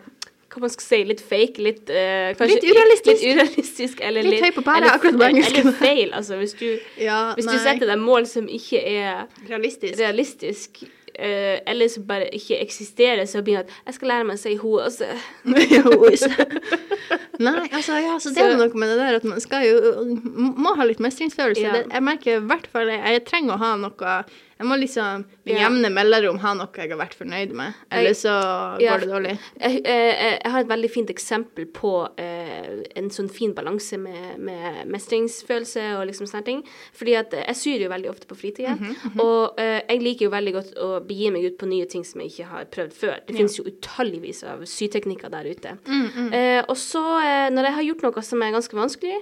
hva 0.52 0.61
man 0.66 0.73
skal 0.73 0.85
si, 0.85 0.99
litt 1.09 1.23
fake, 1.25 1.62
litt 1.64 1.88
uh, 1.88 2.33
kanskje 2.37 2.59
Litt 2.59 2.66
urealistisk. 2.69 3.23
Litt 3.25 3.37
urealistisk 3.38 4.02
eller 4.04 4.26
Litt 4.28 4.42
høy 4.45 4.50
på 4.59 4.64
pæra, 4.66 4.90
akkurat 4.99 5.16
på 5.16 5.25
engelsk. 5.31 5.54
Eller 5.62 5.76
feil, 5.78 6.11
altså. 6.16 6.37
Hvis 6.42 6.52
du, 6.61 6.66
Ja, 7.00 7.21
hvis 7.38 7.49
du 7.49 7.57
setter 7.57 7.88
deg 7.88 8.02
mål 8.02 8.26
som 8.28 8.49
ikke 8.52 8.83
er 8.85 9.23
realistisk. 9.49 9.97
realistisk, 10.00 10.83
eh, 11.14 11.61
eller 11.66 11.88
som 11.92 12.07
bare 12.09 12.28
ikke 12.35 12.61
eksisterer, 12.62 13.25
så 13.26 13.42
begynner 13.42 13.66
at 13.66 13.75
jeg 13.87 13.99
skal 13.99 14.12
lære 14.12 14.28
meg 14.28 14.38
å 14.38 14.42
si 14.42 14.54
ho, 14.61 14.73
altså. 14.83 15.09
Nei, 17.42 17.66
altså, 17.73 17.99
ja, 17.99 18.16
så 18.23 18.31
det 18.35 18.45
er 18.45 18.57
noe 18.61 18.78
med 18.78 18.92
det 18.92 18.99
der 19.00 19.19
at 19.19 19.26
man 19.26 19.40
skal 19.42 19.66
jo 19.66 20.07
må 20.33 20.76
ha 20.78 20.87
litt 20.87 21.02
mestringsfølelse. 21.02 21.64
Ja. 21.64 21.83
Jeg 21.83 22.07
merker 22.07 22.38
i 22.38 22.47
hvert 22.47 22.69
fall 22.71 22.92
jeg, 22.92 23.02
jeg 23.16 23.25
trenger 23.28 23.57
å 23.57 23.62
ha 23.62 23.73
noe 23.81 24.16
Jeg 24.62 24.69
må 24.71 24.76
liksom 24.78 25.25
med 25.45 25.59
jevne 25.59 25.90
mellomrom 25.90 26.38
ha 26.42 26.52
noe 26.54 26.71
jeg 26.78 26.92
har 26.92 27.00
vært 27.00 27.16
fornøyd 27.19 27.52
med. 27.59 27.75
Eller 27.90 28.14
så 28.14 28.33
så 28.33 28.81
Ja, 28.81 28.92
går 28.95 29.02
det 29.04 29.09
dårlig. 29.11 29.33
Jeg, 29.61 29.81
jeg, 29.85 30.12
jeg 30.38 30.52
har 30.54 30.61
et 30.62 30.71
veldig 30.71 30.90
fint 30.92 31.11
eksempel 31.11 31.66
på 31.75 31.90
eh, 32.23 32.83
en 32.97 33.11
sånn 33.12 33.28
fin 33.33 33.52
balanse 33.57 33.99
med, 34.00 34.38
med 34.38 34.87
mestringsfølelse 34.92 35.85
og 35.99 36.07
liksom 36.09 36.28
sånne 36.31 36.47
ting. 36.47 36.62
Fordi 36.97 37.16
at 37.19 37.35
eh, 37.37 37.45
jeg 37.50 37.59
syr 37.61 37.85
jo 37.87 37.90
veldig 37.92 38.11
ofte 38.12 38.31
på 38.31 38.38
fritida. 38.38 38.76
Mhm, 38.78 39.19
Og 39.23 39.59
eh, 39.61 39.81
jeg 39.88 40.02
liker 40.07 40.28
jo 40.28 40.33
veldig 40.37 40.54
godt 40.57 40.73
å 40.78 40.90
begi 41.07 41.31
meg 41.35 41.47
ut 41.50 41.59
på 41.61 41.69
nye 41.71 41.87
ting 41.90 42.07
som 42.07 42.23
jeg 42.23 42.33
ikke 42.33 42.49
har 42.52 42.71
prøvd 42.73 42.97
før. 43.02 43.19
Det 43.26 43.37
finnes 43.37 43.59
jo 43.59 43.66
utalligvis 43.69 44.42
av 44.49 44.64
syteknikker 44.69 45.33
der 45.33 45.50
ute. 45.50 45.76
Mm, 45.87 46.31
Eh, 46.33 46.62
og 46.69 46.76
så, 46.78 47.00
eh, 47.21 47.50
når 47.52 47.66
jeg 47.69 47.75
har 47.76 47.87
gjort 47.90 48.02
noe 48.07 48.23
som 48.25 48.42
er 48.42 48.52
ganske 48.54 48.76
vanskelig, 48.76 49.19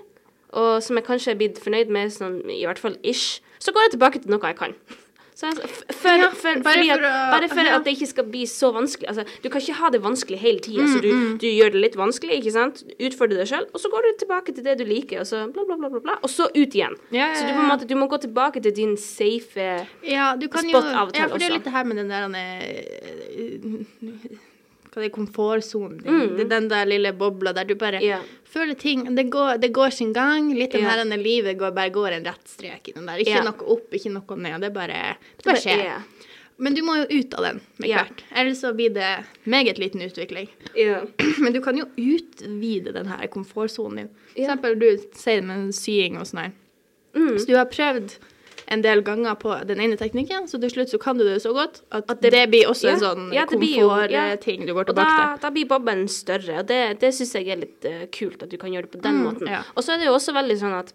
og 0.52 0.82
som 0.82 0.99
jeg 0.99 1.06
kanskje 1.06 1.32
er 1.32 1.38
blitt 1.40 1.59
fornøyd 1.62 1.90
med, 1.94 2.11
sånn, 2.14 2.40
i 2.50 2.64
hvert 2.66 2.78
fall 2.82 2.97
ish, 3.06 3.40
så 3.62 3.73
går 3.75 3.87
jeg 3.87 3.94
tilbake 3.97 4.20
til 4.23 4.30
noe 4.35 4.42
jeg 4.50 4.59
kan. 4.59 4.75
Så 5.40 5.49
jeg, 5.49 5.56
for, 5.97 6.20
for, 6.37 6.59
bare 6.66 6.82
at, 6.85 7.00
for 7.00 7.09
å- 7.09 7.30
bare 7.32 7.47
for 7.49 7.64
at 7.73 7.85
det 7.87 7.92
ikke 7.97 8.09
skal 8.11 8.26
bli 8.28 8.42
så 8.50 8.68
vanskelig. 8.76 9.06
Altså, 9.09 9.23
du 9.40 9.47
kan 9.49 9.62
ikke 9.64 9.76
ha 9.78 9.88
det 9.94 10.00
vanskelig 10.04 10.37
hele 10.42 10.61
tida, 10.66 10.85
så 10.90 10.99
du, 11.00 11.09
du 11.40 11.47
gjør 11.49 11.73
det 11.73 11.80
litt 11.87 11.97
vanskelig, 11.97 12.37
ikke 12.42 12.52
sant? 12.59 12.82
Utfordrer 13.00 13.40
deg 13.40 13.49
sjøl, 13.49 13.64
og 13.73 13.80
så 13.80 13.88
går 13.94 14.04
du 14.04 14.11
tilbake 14.25 14.52
til 14.59 14.66
det 14.66 14.75
du 14.82 14.85
liker, 14.85 15.23
og 15.25 15.28
så 15.30 15.47
bla, 15.54 15.64
bla, 15.64 15.78
bla, 15.80 15.88
bla, 15.94 16.02
bla 16.04 16.18
og 16.20 16.28
så 16.28 16.50
ut 16.52 16.76
igjen. 16.76 16.92
Ja, 17.16 17.30
ja, 17.30 17.38
Så 17.40 17.49
du, 17.49 17.54
på 17.56 17.62
en 17.64 17.70
måte, 17.73 17.88
du 17.88 17.97
må 17.97 18.04
gå 18.12 18.20
tilbake 18.26 18.61
til 18.66 18.76
din 18.76 18.92
safe 19.00 19.70
Ja, 20.04 20.35
Spot 20.37 20.68
jo 20.68 20.76
av 20.85 21.09
og 21.09 21.16
til 21.16 21.25
Ja, 21.25 21.32
for 21.32 21.40
det 21.40 21.49
er 21.49 21.49
også. 21.49 21.56
litt 21.56 21.64
det 21.70 21.75
her 21.78 21.88
med 21.88 21.97
den 22.02 22.12
der 22.12 22.28
eh, 22.37 22.85
Hva 24.90 25.04
det 25.04 25.12
komfortsonen 25.14 26.00
din. 26.02 26.14
Mm. 26.14 26.37
Det 26.37 26.44
er 26.44 26.50
Den 26.50 26.68
der 26.70 26.88
lille 26.90 27.12
bobla 27.14 27.52
der 27.54 27.68
du 27.68 27.76
bare 27.78 28.00
yeah. 28.02 28.25
føler 28.44 28.75
ting 28.75 29.04
Det 29.14 29.28
går, 29.30 29.61
det 29.62 29.70
går 29.73 29.90
sin 29.94 30.12
gang. 30.12 30.50
Litt 30.54 30.75
av 30.75 30.82
yeah. 30.82 30.99
her 30.99 31.16
livet 31.20 31.59
går, 31.59 31.70
bare 31.76 31.94
går 31.94 32.18
en 32.18 32.26
rett 32.26 32.49
strek 32.49 32.88
i 32.90 32.97
den 32.97 33.06
der. 33.06 33.23
Ikke 33.23 33.37
yeah. 33.38 33.47
noe 33.47 33.70
opp, 33.76 33.94
ikke 33.94 34.11
noe 34.11 34.37
ned. 34.37 34.59
Det 34.61 34.73
bare 34.75 35.16
Det 35.37 35.47
bare 35.47 35.62
skjer. 35.62 35.85
Yeah. 35.85 36.02
Men 36.61 36.75
du 36.76 36.82
må 36.85 36.99
jo 36.99 37.06
ut 37.09 37.35
av 37.38 37.44
den 37.47 37.61
med 37.80 37.88
hvert. 37.88 38.25
Ellers 38.37 38.59
så 38.61 38.75
blir 38.76 38.90
det 38.92 39.11
meget 39.49 39.78
liten 39.80 40.02
utvikling. 40.04 40.50
Men 41.42 41.54
du 41.54 41.62
kan 41.64 41.78
jo 41.78 41.87
utvide 41.97 42.92
den 42.92 43.09
her 43.09 43.30
komfortsonen 43.32 44.02
din. 44.02 44.11
For 44.35 44.42
eksempel 44.42 44.76
du 44.82 44.90
sier 45.16 45.40
det 45.40 45.47
med 45.49 45.70
sying 45.76 46.18
og 46.20 46.28
sånn 46.28 46.42
her. 46.42 46.52
Mm. 47.16 47.38
Så 47.38 47.47
du 47.49 47.54
har 47.56 47.70
prøvd 47.70 48.18
en 48.70 48.82
del 48.82 49.00
ganger 49.02 49.34
på 49.40 49.54
den 49.66 49.80
ene 49.82 49.96
teknikken, 49.98 50.46
så 50.50 50.60
til 50.62 50.70
slutt 50.70 50.92
så 50.92 50.98
kan 51.02 51.18
du 51.18 51.24
det 51.26 51.40
så 51.42 51.52
godt 51.56 51.82
at, 51.90 52.04
At 52.10 52.20
det, 52.22 52.30
det- 52.32 52.48
blir 52.52 52.68
også 52.70 52.86
ja, 52.88 52.92
en 52.94 53.00
sånn 53.02 53.24
ja, 53.34 53.44
det 53.50 53.58
ja. 53.70 53.86
komfortting 53.90 54.66
du 54.66 54.74
går 54.76 54.84
tilbake 54.92 55.16
da, 55.16 55.24
til. 55.34 55.40
da 55.42 55.50
blir 55.50 55.66
bobben 55.72 56.04
større, 56.08 56.60
og 56.62 56.66
det, 56.70 56.82
det 57.00 57.10
syns 57.14 57.34
jeg 57.34 57.48
er 57.50 57.56
litt 57.64 57.84
uh, 57.90 58.04
kult, 58.14 58.42
at 58.42 58.50
du 58.50 58.56
kan 58.62 58.70
gjøre 58.72 58.86
det 58.88 58.94
på 58.98 59.02
den 59.02 59.18
Mm, 59.20 59.24
måten. 59.26 59.48
ja. 59.50 59.62
Og 59.76 59.82
så 59.82 59.94
er 59.94 59.98
det 59.98 60.06
jo 60.06 60.14
også 60.14 60.32
veldig 60.38 60.58
sånn 60.62 60.78
at 60.78 60.94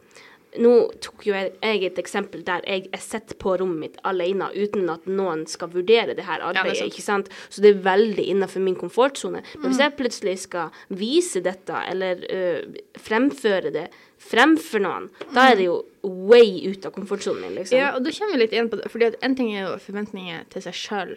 nå 0.55 0.71
tok 1.03 1.25
jo 1.27 1.33
jeg, 1.35 1.49
jeg 1.59 1.83
et 1.83 1.97
eksempel 1.99 2.39
der 2.47 2.61
jeg 2.63 2.85
er 2.95 3.01
sett 3.03 3.33
på 3.43 3.57
rommet 3.59 3.77
mitt 3.81 3.97
alene 4.07 4.47
uten 4.55 4.87
at 4.89 5.03
noen 5.05 5.41
skal 5.51 5.67
vurdere 5.67 6.15
det 6.15 6.23
her 6.23 6.39
arbeidet, 6.47 6.77
sant. 6.79 6.93
ikke 6.93 7.03
sant? 7.03 7.27
Så 7.51 7.59
det 7.61 7.73
er 7.73 7.81
veldig 7.83 8.23
innenfor 8.31 8.63
min 8.63 8.77
komfortsone. 8.79 9.41
Men 9.59 9.65
Mm. 9.65 9.67
hvis 9.67 9.81
jeg 9.83 9.97
plutselig 9.97 10.37
skal 10.45 10.69
vise 10.95 11.41
dette, 11.43 11.75
eller 11.91 12.23
uh, 12.31 12.61
fremføre 12.97 13.73
det 13.75 13.89
fremfor 14.19 14.81
noen, 14.81 15.09
da 15.33 15.51
er 15.51 15.55
det 15.59 15.65
jo 15.67 15.83
way 16.03 16.67
ut 16.71 16.85
av 16.85 16.91
komfortsonen 16.95 17.41
min, 17.41 17.55
liksom. 17.59 17.77
Ja, 17.77 17.93
og 17.95 18.03
da 18.05 18.11
kommer 18.11 18.33
vi 18.37 18.43
litt 18.45 18.53
igjen 18.55 18.69
på 18.69 18.77
det, 18.81 18.89
fordi 18.91 19.05
at 19.11 19.15
en 19.25 19.35
ting 19.35 19.53
er 19.55 19.67
jo 19.69 19.77
forventninger 19.81 20.45
til 20.49 20.61
seg 20.61 20.73
sjøl. 20.73 21.15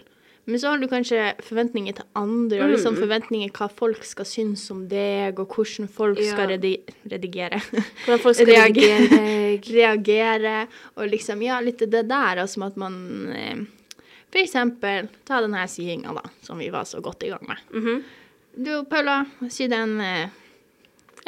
Men 0.48 0.56
så 0.56 0.70
har 0.72 0.78
du 0.80 0.86
kanskje 0.88 1.34
forventninger 1.44 1.92
til 1.98 2.06
andre, 2.16 2.62
og 2.64 2.70
liksom 2.72 2.94
Mm. 2.96 3.00
forventninger 3.02 3.50
hva 3.52 3.68
folk 3.70 4.02
skal 4.04 4.24
synes 4.24 4.70
om 4.70 4.86
deg, 4.88 5.38
og 5.38 5.48
hvordan 5.52 5.88
folk 5.92 6.18
Ja. 6.18 6.30
skal 6.32 6.48
redi 6.48 6.78
redigere. 7.04 7.60
Hvordan 8.06 8.18
folk 8.22 8.34
skal 8.34 8.46
Reagere. 8.46 9.08
reagere 9.12 9.60
reagere, 9.78 10.68
og 10.96 11.08
liksom, 11.10 11.42
ja, 11.44 11.60
litt 11.60 11.78
det 11.78 12.08
der, 12.08 12.36
altså 12.40 12.64
at 12.66 12.76
man 12.76 13.28
eh, 13.36 13.56
For 14.32 14.38
eksempel, 14.40 15.08
ta 15.24 15.40
denne 15.40 15.56
her 15.56 16.14
da, 16.14 16.22
som 16.42 16.58
vi 16.58 16.68
var 16.70 16.84
så 16.84 17.00
godt 17.02 17.22
i 17.24 17.28
gang 17.28 17.46
med. 17.48 17.56
Mhm. 17.72 18.02
Du, 18.56 18.84
Paula, 18.84 19.24
si 19.48 19.66
den 19.68 20.00
eh, 20.00 20.28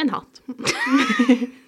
en 0.01 0.15
hatt. 0.17 0.43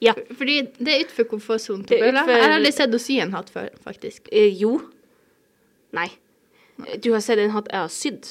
Ja. 0.00 0.12
Fordi 0.38 0.60
det 0.78 0.92
er 0.92 1.00
utenfor 1.02 1.26
komfortsonen 1.26 1.84
til 1.88 1.98
Paula. 1.98 2.22
Jeg 2.30 2.42
har 2.44 2.52
aldri 2.54 2.70
sett 2.70 2.86
henne 2.86 3.00
sy 3.02 3.16
en 3.18 3.32
hatt 3.34 3.48
før, 3.50 3.68
faktisk. 3.82 4.28
Eh, 4.30 4.52
jo. 4.54 4.76
Nei. 5.96 6.06
Du 7.02 7.10
har 7.16 7.24
sett 7.24 7.42
en 7.42 7.50
hatt 7.50 7.66
jeg 7.72 7.82
har 7.82 7.90
sydd. 7.90 8.28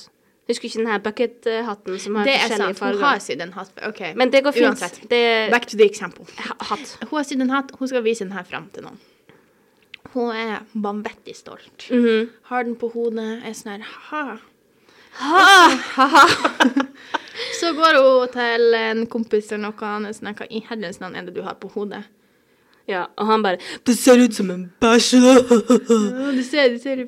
Husker 0.47 0.69
ikke 0.69 0.79
den 0.79 0.87
her 0.87 1.01
bucket-hatten 1.03 1.99
som 1.99 2.15
har 2.15 2.23
Det 2.29 2.37
er 2.37 2.45
forskjellige 2.45 2.79
sant. 2.79 2.95
Hun 2.95 3.03
har 3.03 3.19
sydd 3.19 3.43
en 3.43 3.53
hatt. 3.57 3.73
OK. 3.89 4.01
Men 4.15 4.31
det 4.31 4.43
går 4.45 4.55
fint. 4.55 4.69
Uansett. 4.69 5.01
Det 5.11 5.21
Back 5.51 5.67
to 5.67 5.75
the 5.75 5.83
example. 5.83 6.25
hatt. 6.39 6.97
Hun 7.03 7.17
har 7.17 7.27
sydd 7.27 7.43
en 7.43 7.51
hatt. 7.51 7.75
Hun 7.79 7.91
skal 7.91 8.05
vise 8.05 8.23
den 8.23 8.31
her 8.31 8.47
fram 8.47 8.69
til 8.71 8.87
noen. 8.87 8.99
Hun 10.13 10.31
er 10.31 10.63
vanvittig 10.71 11.35
stolt. 11.35 11.89
Mhm. 11.91 12.29
Har 12.47 12.63
den 12.63 12.79
på 12.79 12.87
hodet, 12.95 13.41
er 13.43 13.51
sånn 13.51 13.75
her 13.75 13.83
ha. 14.07 14.37
Så 17.59 17.73
går 17.77 17.97
hun 18.01 18.35
til 18.35 18.77
en 18.81 19.07
kompis 19.11 19.51
eller 19.51 19.69
noe, 19.69 19.79
han 19.81 20.05
er 20.07 20.15
sånn 20.15 20.33
hva 20.37 20.47
i 20.49 20.63
herrens 20.69 21.01
navn 21.03 21.17
er 21.17 21.27
det 21.27 21.35
du 21.37 21.43
har 21.45 21.57
på 21.61 21.71
hodet? 21.73 22.05
Ja, 22.87 23.01
og 23.19 23.27
han 23.27 23.43
bare 23.43 23.57
Det 23.87 23.97
ser 23.99 24.21
ut 24.23 24.33
som 24.35 24.51
en 24.51 24.61
bæsj! 24.79 25.17
Ja, 25.19 26.31
du 26.31 26.43
ser, 26.43 26.69
du 26.71 26.77
ser 26.79 27.01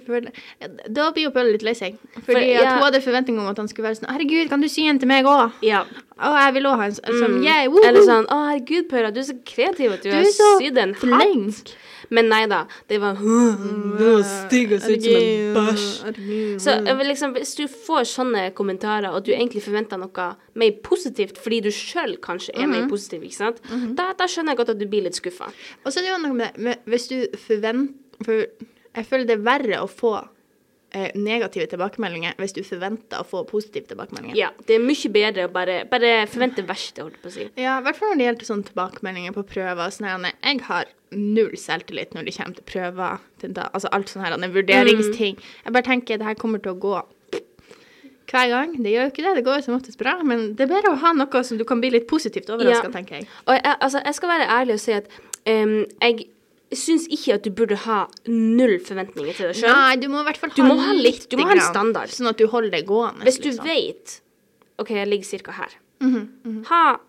Da 0.91 1.05
blir 1.15 1.29
jo 1.29 1.31
Pølle 1.31 1.53
litt 1.53 1.63
lei 1.63 1.73
seg. 1.77 1.95
Fordi 2.25 2.49
ja. 2.51 2.73
hun 2.75 2.83
hadde 2.83 2.99
forventning 3.05 3.39
om 3.39 3.47
at 3.47 3.61
han 3.61 3.69
skulle 3.71 3.87
være 3.87 4.01
sånn 4.01 4.09
Herregud, 4.11 4.49
kan 4.51 4.59
du 4.59 4.67
si 4.71 4.83
en 4.91 4.99
til 4.99 5.07
meg 5.11 5.29
òg? 5.29 5.55
ja. 5.63 5.85
Å, 6.19 6.33
jeg 6.35 6.55
vil 6.57 6.65
òg 6.67 6.81
ha 6.81 6.87
en 6.89 6.95
sånn. 6.97 7.37
Mm. 7.37 7.43
Yeah! 7.45 7.77
Eller 7.87 8.03
sånn 8.03 8.25
Å, 8.27 8.41
herregud, 8.49 8.89
Paula, 8.91 9.13
du 9.15 9.21
er 9.21 9.29
så 9.29 9.37
kreativ 9.47 9.95
at 9.95 10.03
du, 10.03 10.09
Du 10.11 10.17
har 10.17 10.27
sydd 10.59 10.81
en 10.83 10.91
hatt. 10.99 11.71
Men 12.11 12.29
nei 12.29 12.45
da. 12.47 12.63
Det 12.89 12.99
var 13.01 13.15
stygg 14.25 14.71
og 14.73 14.81
ser 14.81 14.95
ut 14.95 15.03
som 15.03 15.17
en 15.19 15.53
bæsj. 15.57 16.59
Så 16.63 16.75
liksom, 17.05 17.33
hvis 17.37 17.55
du 17.59 17.65
får 17.67 18.07
sånne 18.09 18.45
kommentarer, 18.57 19.11
og 19.13 19.23
du 19.25 19.31
egentlig 19.31 19.61
forventer 19.65 19.99
noe 20.01 20.29
mer 20.59 20.71
positivt 20.83 21.37
fordi 21.37 21.61
du 21.67 21.69
sjøl 21.71 22.17
kanskje 22.17 22.55
er 22.55 22.65
Mhm. 22.67 22.71
mer 22.71 22.89
positiv, 22.89 23.21
ikke 23.23 23.33
sant? 23.35 23.61
da, 23.95 24.13
da 24.13 24.25
skjønner 24.25 24.51
jeg 24.55 24.57
godt 24.57 24.69
at 24.69 24.79
du 24.79 24.85
blir 24.87 25.03
litt 25.03 25.15
skuffa. 25.15 25.51
Og 25.85 25.91
så 25.91 25.99
er 25.99 26.03
det 26.03 26.11
jo 26.11 26.17
noe 26.27 26.33
med 26.33 26.57
med, 26.57 26.77
Hvis 26.87 27.07
du 27.09 27.27
forventer 27.37 27.93
For 28.25 28.33
jeg 28.95 29.05
føler 29.05 29.25
det 29.27 29.37
er 29.39 29.43
verre 29.45 29.77
å 29.79 29.87
få 29.87 30.27
negative 31.15 31.67
tilbakemeldinger 31.69 32.37
hvis 32.41 32.55
du 32.55 32.61
forventer 32.65 33.21
å 33.21 33.27
få 33.27 33.43
positive 33.49 33.85
tilbakemeldinger. 33.91 34.37
Ja, 34.39 34.49
det 34.67 34.77
er 34.79 34.85
mye 34.85 35.11
bedre 35.13 35.45
å 35.45 35.51
bare, 35.53 35.83
bare 35.89 36.13
forvente 36.31 36.65
verste, 36.67 37.05
holdt 37.05 37.19
på 37.21 37.29
å 37.29 37.35
si. 37.35 37.45
Ja, 37.59 37.77
i 37.79 37.85
hvert 37.85 37.99
fall 37.99 38.13
når 38.13 38.21
det 38.21 38.27
gjelder 38.29 38.49
sånne 38.49 38.69
tilbakemeldinger 38.71 39.35
på 39.37 39.45
prøver. 39.53 39.93
Sånn 39.93 40.09
her, 40.09 40.33
jeg 40.33 40.63
har 40.69 40.89
null 41.11 41.55
selvtillit 41.57 42.13
når 42.17 42.27
det 42.27 42.35
kommer 42.37 42.57
til 42.57 42.67
prøver. 42.73 43.23
Til 43.41 43.53
da, 43.57 43.69
altså 43.73 43.91
alt 43.93 44.09
sånne 44.09 44.27
her, 44.27 44.37
vurderingsting. 44.37 44.57
vurderingsting. 44.57 45.39
Jeg 45.65 45.77
bare 45.77 45.89
tenker 45.91 46.17
det 46.21 46.29
her 46.29 46.39
kommer 46.41 46.63
til 46.63 46.73
å 46.73 46.81
gå 46.81 46.97
hver 48.29 48.49
gang. 48.51 48.73
Det 48.77 48.91
gjør 48.93 49.07
jo 49.07 49.11
ikke 49.13 49.23
det, 49.25 49.35
det 49.39 49.45
går 49.47 49.59
jo 49.59 49.67
som 49.67 49.77
oftest 49.77 50.01
bra. 50.01 50.17
Men 50.25 50.51
det 50.57 50.65
er 50.67 50.73
bedre 50.73 50.93
å 50.93 50.99
ha 51.01 51.13
noe 51.17 51.43
som 51.45 51.57
du 51.57 51.65
kan 51.69 51.81
bli 51.81 51.89
litt 51.95 52.07
positivt 52.09 52.49
overraska, 52.49 52.89
Ja. 52.89 52.93
tenker 52.93 53.19
jeg. 53.19 53.29
Og 53.47 53.53
jeg, 53.57 53.77
altså, 53.79 54.01
jeg 54.05 54.15
skal 54.15 54.29
være 54.29 54.49
ærlig 54.59 54.73
og 54.77 54.83
si 54.83 54.91
at 54.97 55.09
um, 55.49 55.85
jeg 56.01 56.27
syns 56.77 57.07
ikke 57.09 57.33
at 57.39 57.43
du 57.43 57.49
burde 57.49 57.75
ha 57.85 58.07
null 58.27 58.77
forventninger 58.85 59.33
til 59.35 59.47
deg 59.49 59.55
sjøl. 59.57 59.71
Nei, 59.73 59.95
du 59.97 60.07
må 60.11 60.21
i 60.21 60.27
hvert 60.27 60.37
fall 60.37 60.51
Du 60.55 60.61
ha 60.63 60.75
ha 60.77 60.93
litt, 60.93 61.27
du 61.29 61.37
må 61.37 61.47
ha 61.49 61.55
en 61.57 61.61
standard. 61.65 62.09
Sånn 62.13 62.29
at 62.29 62.37
du 62.37 62.45
holder 62.47 62.69
det 62.77 62.85
gående. 62.85 63.23
Hvis 63.25 63.39
du 63.41 63.49
liksom. 63.49 63.65
vet 63.65 64.19
OK, 64.79 64.89
jeg 64.95 65.07
ligger 65.09 65.25
cirka 65.25 65.51
her. 65.57 65.73
Mhm, 65.99 66.65
Ha 66.69 66.99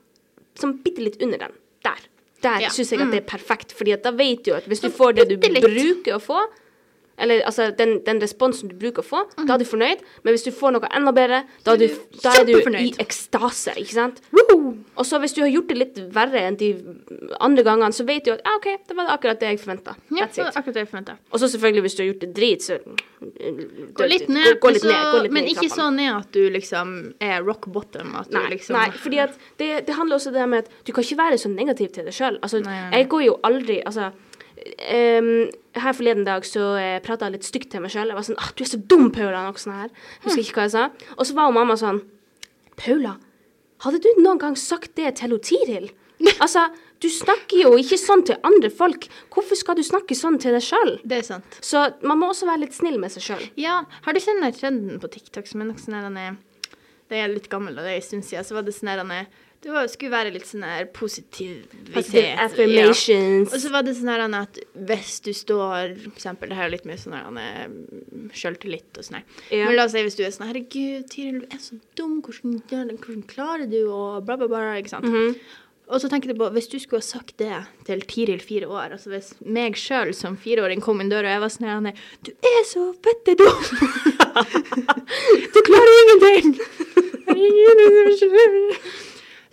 sånn 0.58 0.78
bitte 0.82 1.04
litt 1.04 1.20
under 1.22 1.38
den. 1.38 1.52
Der. 1.84 2.00
Der 2.42 2.60
Ja. 2.60 2.68
syns 2.68 2.90
jeg 2.90 3.00
at 3.00 3.10
det 3.12 3.20
er 3.22 3.28
perfekt, 3.38 3.72
Fordi 3.76 3.94
da 4.02 4.10
vet 4.10 4.42
du 4.44 4.54
at 4.54 4.64
hvis 4.64 4.80
du 4.80 4.88
får 4.90 5.14
det 5.14 5.28
du 5.28 5.36
litt. 5.36 5.62
bruker 5.62 6.16
å 6.16 6.20
få, 6.20 6.40
eller 7.20 7.44
altså 7.48 7.70
den, 7.76 7.98
den 8.06 8.20
responsen 8.22 8.70
du 8.70 8.76
bruker 8.80 9.04
å 9.04 9.06
få, 9.06 9.22
da 9.38 9.54
er 9.54 9.62
du 9.62 9.66
fornøyd. 9.68 10.04
Men 10.24 10.36
hvis 10.36 10.46
du 10.46 10.50
får 10.56 10.76
noe 10.76 10.90
enda 10.96 11.12
bedre, 11.16 11.42
da 11.66 11.76
er 11.76 11.82
du, 11.84 12.00
da 12.22 12.34
er 12.40 12.48
du 12.48 12.56
i 12.80 12.90
ekstase, 13.02 13.76
ikke 13.80 13.96
sant? 13.96 14.22
Og 14.30 15.06
så 15.06 15.20
hvis 15.22 15.34
du 15.36 15.42
har 15.44 15.50
gjort 15.52 15.70
det 15.70 15.78
litt 15.78 16.00
verre 16.14 16.42
enn 16.48 16.58
de 16.60 16.72
andre 17.40 17.64
gangene, 17.66 17.94
så 17.96 18.04
vet 18.08 18.26
du 18.26 18.34
at 18.34 18.42
ja, 18.44 18.56
OK, 18.58 18.68
det 18.88 18.96
var 18.98 19.12
akkurat 19.14 19.40
det 19.40 19.54
jeg 19.54 19.62
forventa. 19.62 19.96
Ja, 20.10 20.26
That's 20.26 20.40
så 20.40 20.48
akkurat 20.50 20.76
det 20.76 20.84
jeg 20.84 20.90
forventa. 20.90 21.16
Og 21.30 21.42
så 21.42 21.48
selvfølgelig, 21.52 21.84
hvis 21.86 21.96
du 21.96 22.02
har 22.02 22.10
gjort 22.10 22.26
det 22.26 22.32
drit, 22.36 22.66
så 22.66 22.80
Gå 23.20 24.06
litt 24.08 24.30
ned, 24.32 24.54
Gå, 24.54 24.60
gå 24.64 24.70
litt 24.72 24.84
ned, 24.86 25.02
gå 25.12 25.18
litt 25.26 25.34
men 25.36 25.44
ned 25.44 25.52
ikke 25.52 25.68
så 25.68 25.90
ned 25.92 26.08
at 26.14 26.30
du 26.32 26.40
liksom 26.54 26.94
er 27.20 27.42
rock 27.44 27.68
bottom. 27.72 28.14
At 28.16 28.32
Nei, 28.32 28.46
du 28.46 28.54
liksom 28.54 28.78
nei, 28.78 28.86
fordi 28.96 29.20
at 29.26 29.36
det, 29.60 29.68
det 29.88 29.96
handler 29.98 30.16
også 30.16 30.32
med 30.40 30.64
at 30.64 30.72
du 30.86 30.94
kan 30.96 31.04
ikke 31.04 31.18
være 31.20 31.40
så 31.42 31.52
negativ 31.52 31.92
til 31.96 32.08
deg 32.08 32.16
sjøl. 32.16 32.40
Altså, 32.40 32.62
nei, 32.64 32.78
nei. 32.86 32.90
jeg 32.96 33.10
går 33.12 33.26
jo 33.26 33.36
aldri 33.46 33.80
Altså 33.84 34.08
ehm, 34.78 35.48
her 35.80 35.96
forleden 35.96 36.26
dag 36.26 36.44
så 36.46 36.72
uh, 36.76 36.98
prata 37.04 37.28
jeg 37.28 37.38
litt 37.38 37.48
stygt 37.48 37.70
til 37.72 37.84
meg 37.84 37.94
sjøl. 37.94 38.10
Jeg 38.10 38.18
var 38.18 38.26
sånn 38.26 38.40
ah, 38.40 38.52
'Du 38.54 38.64
er 38.64 38.70
så 38.72 38.80
dum, 38.80 39.10
Paula.' 39.14 39.46
Noe 39.46 39.60
sånt 39.60 39.76
her. 39.76 39.90
Husker 40.26 40.42
ikke 40.42 40.60
hva 40.60 40.68
jeg 40.68 40.76
sa. 40.76 40.86
Og 41.16 41.26
så 41.28 41.36
var 41.38 41.48
jo 41.48 41.56
mamma 41.56 41.78
sånn 41.80 42.02
'Paula, 42.76 43.16
hadde 43.84 44.02
du 44.04 44.10
noen 44.20 44.40
gang 44.40 44.56
sagt 44.58 44.96
det 44.96 45.16
til 45.20 45.38
Tiril?' 45.38 45.92
Altså, 46.44 46.66
du 47.00 47.08
snakker 47.08 47.62
jo 47.62 47.70
ikke 47.80 47.96
sånn 47.96 48.22
til 48.28 48.36
andre 48.44 48.68
folk. 48.72 49.06
Hvorfor 49.32 49.56
skal 49.56 49.78
du 49.78 49.82
snakke 49.86 50.16
sånn 50.16 50.36
til 50.42 50.52
deg 50.52 50.64
sjøl? 50.64 50.98
Det 51.00 51.20
er 51.20 51.24
sant. 51.24 51.60
Så 51.64 51.86
man 52.04 52.20
må 52.20 52.28
også 52.28 52.48
være 52.48 52.66
litt 52.66 52.76
snill 52.76 52.98
med 53.00 53.12
seg 53.14 53.24
sjøl. 53.24 53.46
Ja, 53.60 53.80
har 54.04 54.16
du 54.16 54.20
sett 54.20 54.36
den 54.36 54.56
trenden 54.56 55.00
på 55.00 55.08
TikTok 55.12 55.48
som 55.48 55.64
er 55.64 55.70
noe 55.70 55.80
sånn 55.80 55.96
her 55.96 56.36
Det 57.08 57.18
er 57.18 57.32
litt 57.32 57.48
gammel, 57.48 57.78
og 57.78 57.82
det 57.86 57.94
er 57.94 58.02
en 58.02 58.04
stund 58.04 58.26
siden. 58.28 58.44
Så 58.44 58.54
var 58.54 58.66
det 58.66 58.76
sånn 58.76 58.92
her 58.92 59.26
Det 59.60 59.68
var, 59.68 59.88
skulle 59.92 60.12
være 60.14 60.30
litt 60.32 60.46
sånn 60.48 60.62
her 60.64 60.86
positivitet. 60.96 61.92
Positive 61.92 62.30
Ja. 62.40 63.52
Og 63.52 63.60
så 63.60 63.72
var 63.72 63.84
det 63.84 63.92
sånn 63.98 64.08
her 64.08 64.22
at 64.38 64.60
hvis 64.88 65.18
du 65.20 65.32
står 65.36 65.96
For 66.00 66.14
eksempel, 66.14 66.48
det 66.48 66.56
her 66.56 66.70
er 66.70 66.72
litt 66.72 66.86
mye 66.88 66.96
sånn 67.00 67.16
her 67.16 67.28
mm, 67.68 68.30
sjøltillit 68.32 68.96
og 68.96 69.04
sånn 69.04 69.18
her. 69.20 69.26
Ja. 69.52 69.66
Men 69.68 69.76
la 69.76 69.84
oss 69.84 69.92
si 69.92 70.04
hvis 70.06 70.16
du 70.16 70.24
er 70.24 70.32
sånn 70.32 70.48
Herregud, 70.48 71.10
Tiril, 71.12 71.42
du 71.42 71.52
er 71.52 71.60
så 71.60 71.76
dum. 72.00 72.22
Hvordan, 72.24 72.62
hvordan 72.70 73.26
klarer 73.28 73.68
du 73.68 73.82
å 73.92 74.22
bla, 74.24 74.38
bla, 74.40 74.48
bla. 74.48 74.78
Ikke 74.80 74.94
sant. 74.94 75.04
Mhm. 75.04 75.36
Og 75.90 75.98
så 75.98 76.06
tenker 76.06 76.30
jeg 76.30 76.38
på, 76.38 76.46
hvis 76.54 76.70
du 76.70 76.78
skulle 76.78 77.02
ha 77.02 77.08
sagt 77.08 77.36
det 77.42 77.56
til 77.84 78.00
Tiril 78.06 78.40
fire 78.40 78.68
år, 78.70 78.94
altså 78.94 79.10
hvis 79.10 79.32
meg 79.42 79.74
sjøl 79.76 80.14
som 80.14 80.38
fireåring 80.38 80.80
kom 80.80 81.02
inn 81.02 81.10
døra 81.10 81.26
og 81.26 81.34
jeg 81.34 81.42
var 81.42 81.52
sånn 81.52 81.68
her 81.90 82.02
Du 82.22 82.30
er 82.30 82.62
så 82.70 82.94
fette 83.02 83.34
dum! 83.36 83.60
du 85.52 85.60
klarer 85.68 85.94
ingenting! 86.06 86.56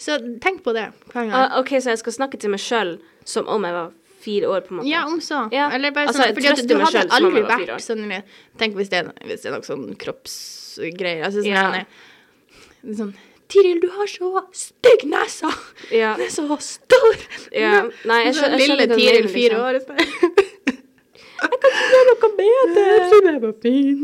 så 0.07 0.17
tenk 0.43 0.63
på 0.65 0.73
det 0.77 0.87
hver 1.11 1.27
gang. 1.27 1.33
Ah, 1.37 1.59
OK, 1.61 1.75
så 1.83 1.91
jeg 1.93 2.01
skal 2.01 2.15
snakke 2.15 2.39
til 2.41 2.53
meg 2.53 2.63
sjøl 2.63 2.97
som 3.27 3.47
om 3.51 3.67
jeg 3.67 3.75
var 3.75 3.91
fire 4.23 4.49
år, 4.51 4.63
på 4.65 4.73
en 4.73 4.79
måte. 4.81 4.89
Ja, 4.89 5.05
om 5.07 5.19
så. 5.23 5.43
Ja. 5.53 5.69
Eller 5.75 5.91
bare 5.95 6.09
Altså, 6.09 6.23
sånn, 6.25 6.35
fordi 6.35 6.49
at 6.51 6.67
du 6.67 6.75
hadde 6.81 7.03
aldri 7.15 7.43
vært 7.47 7.83
sånn 7.85 8.03
Tenk 8.59 8.75
hvis 8.79 8.89
det, 8.91 9.03
er- 9.05 9.27
hvis 9.29 9.43
det 9.45 9.51
er 9.51 9.55
noe 9.55 9.67
sånn 9.67 9.85
kroppsgreier. 10.01 11.23
Altså 11.27 11.43
sånn 11.43 11.53
Ja. 11.53 11.65
ja. 11.83 12.93
sånn 12.97 13.13
Tiril, 13.47 13.77
du 13.79 13.87
har 13.95 14.09
så 14.11 14.41
stygg 14.51 15.05
nese! 15.07 15.47
Ja. 15.95 16.15
Den 16.17 16.25
er 16.25 16.33
så 16.33 16.43
stor! 16.59 17.15
Ja. 17.55 17.85
Nei, 18.03 18.17
jeg 18.25 18.35
skjønner, 18.35 18.57
skjø- 18.57 18.59
jeg 18.59 18.67
skjønner 18.67 18.75
Lille 18.75 18.97
Tiril, 18.97 19.29
fire 19.31 19.55
liksom. 19.55 19.63
år. 19.63 19.79
sånn. 19.87 20.43
Jeg 21.37 21.59
kan 21.61 21.71
ikke 21.71 21.87
gjøre 21.93 22.05
noe 22.09 22.29
med 22.35 22.73
det! 22.75 22.83
Jeg 22.89 23.09
trodde 23.13 23.31
jeg 23.31 23.41
var 23.45 23.55
fin. 23.63 23.99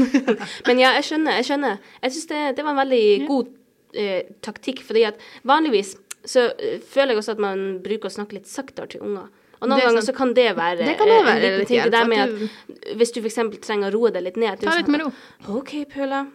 Men 0.66 0.78
ja, 0.82 0.90
jeg 0.98 1.04
skjønner. 1.08 1.36
Jeg 1.38 1.46
skjønner. 1.48 1.78
Jeg 2.02 2.12
syns 2.16 2.26
det, 2.34 2.40
det 2.58 2.64
var 2.66 2.74
en 2.74 2.80
veldig 2.82 3.04
god 3.30 3.52
eh, 3.94 4.22
taktikk, 4.42 4.82
fordi 4.86 5.04
at 5.08 5.18
vanligvis 5.44 5.96
så 6.24 6.46
eh, 6.58 6.78
føler 6.80 7.14
jeg 7.14 7.18
også 7.22 7.32
at 7.36 7.42
man 7.44 7.64
bruker 7.84 8.08
å 8.08 8.14
snakke 8.14 8.32
litt 8.38 8.46
saktere 8.48 8.88
til 8.88 9.00
unger. 9.04 9.28
Og 9.60 9.68
noen 9.70 9.80
er 9.80 9.86
ganger 9.86 10.02
så 10.04 10.12
kan 10.16 10.32
det 10.34 10.50
være 10.56 10.84
Det 10.84 10.96
kan 10.98 11.08
det 11.08 11.18
eh, 11.18 11.24
være 11.24 11.40
liten 11.42 11.66
ting. 11.66 11.82
Det 11.84 11.92
der 11.92 12.08
med 12.08 12.18
at 12.24 12.96
hvis 12.98 13.12
du 13.14 13.20
f.eks. 13.22 13.38
trenger 13.64 13.88
å 13.88 13.94
roe 13.98 14.10
deg 14.12 14.22
litt 14.26 14.36
ned 14.36 14.60
Ta 14.60 14.74
litt 14.76 14.88
med 14.92 15.00
ro. 15.04 15.12
OK, 15.56 15.72
Pøla. 15.92 16.26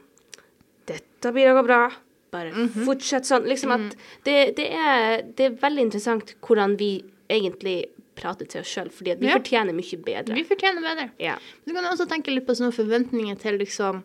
Dette 0.90 1.32
blir 1.36 1.54
gå 1.54 1.64
bra. 1.68 1.90
Bare 2.32 2.52
Mhm. 2.54 2.86
fortsett 2.86 3.26
sånn. 3.26 3.46
Liksom 3.50 3.72
at 3.74 3.96
det, 4.24 4.56
det, 4.58 4.68
er, 4.74 5.22
det 5.36 5.46
er 5.46 5.56
veldig 5.62 5.82
interessant 5.90 6.36
hvordan 6.46 6.78
vi 6.78 7.04
egentlig 7.30 7.88
prater 8.16 8.46
til 8.50 8.62
oss 8.62 8.68
sjøl, 8.68 8.90
fordi 8.92 9.12
at 9.12 9.20
vi 9.20 9.28
Ja. 9.28 9.38
fortjener 9.38 9.74
mye 9.74 9.98
bedre. 10.04 10.36
Vi 10.36 10.44
fortjener 10.44 10.82
bedre. 10.82 11.10
Ja. 11.20 11.38
Så 11.66 11.74
kan 11.74 11.84
du 11.84 11.90
også 11.90 12.08
tenke 12.10 12.34
litt 12.34 12.46
på 12.46 12.54
sånne 12.58 12.74
forventninger 12.76 13.38
til 13.40 13.58
liksom 13.58 14.04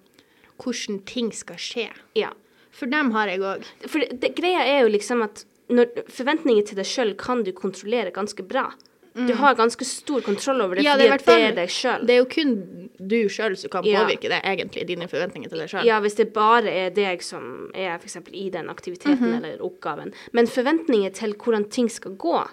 hvordan 0.59 1.05
ting 1.05 1.33
skal 1.33 1.57
skje. 1.57 1.91
ja. 2.15 2.31
For 2.75 2.91
dem 2.91 3.13
har 3.15 3.29
jeg 3.31 3.41
òg. 3.41 3.65
For 3.87 4.03
det, 4.11 4.33
greia 4.37 4.65
er 4.67 4.81
jo 4.85 4.89
liksom 4.97 5.23
at 5.25 5.45
når 5.71 6.05
forventninger 6.13 6.67
til 6.67 6.77
deg 6.77 6.85
sjøl 6.91 7.15
kan 7.17 7.45
du 7.47 7.53
kontrollere 7.57 8.11
ganske 8.13 8.43
bra. 8.47 8.67
Du 9.15 9.31
har 9.39 9.55
ganske 9.55 9.85
stor 9.87 10.21
kontroll 10.27 10.59
over 10.65 10.75
det 10.75 10.83
Mm. 10.83 10.87
Ja, 10.89 10.95
fordi 10.97 11.05
det 11.05 11.07
i 11.07 11.13
at 11.15 11.21
hvert 11.21 11.25
fall- 11.25 11.39
det 11.39 11.51
er 11.51 11.55
deg 11.55 11.69
sjøl. 11.71 12.01
Det 12.07 12.11
er 12.11 12.19
jo 12.19 12.25
kun 12.35 12.91
du 12.99 13.29
sjøl 13.31 13.57
som 13.57 13.71
kan 13.71 13.85
Ja. 13.85 14.01
påvirke 14.05 14.29
det, 14.29 14.41
egentlig, 14.43 14.87
dine 14.89 15.07
forventninger 15.07 15.49
til 15.49 15.59
deg 15.61 15.69
sjøl. 15.71 15.85
Ja, 15.87 16.01
hvis 16.01 16.17
det 16.17 16.33
bare 16.35 16.67
er 16.69 16.91
deg 16.91 17.23
som 17.23 17.71
er 17.75 17.95
f.eks. 17.97 18.17
i 18.33 18.51
den 18.51 18.67
aktiviteten 18.69 19.21
Mhm. 19.21 19.37
eller 19.45 19.59
oppgaven. 19.63 20.13
Men 20.33 20.47
forventninger 20.47 21.15
til 21.15 21.33
hvordan 21.35 21.71
ting 21.71 21.89
skal 21.89 22.17
gå, 22.17 22.45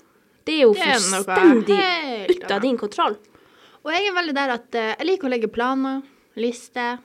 det 0.45 0.53
er 0.59 0.61
jo 0.67 0.73
Det 0.73 0.81
er 0.81 0.93
fullstendig 1.01 2.29
ut 2.43 2.51
av 2.51 2.61
din 2.61 2.77
kontroll. 2.77 3.17
Og 3.83 3.91
jeg 3.91 4.05
er 4.07 4.13
veldig 4.13 4.33
der 4.35 4.49
at 4.53 4.75
eh, 4.75 4.95
jeg 4.99 5.07
liker 5.07 5.27
å 5.27 5.29
legge 5.31 5.47
planer, 5.51 6.03
lister. 6.37 6.99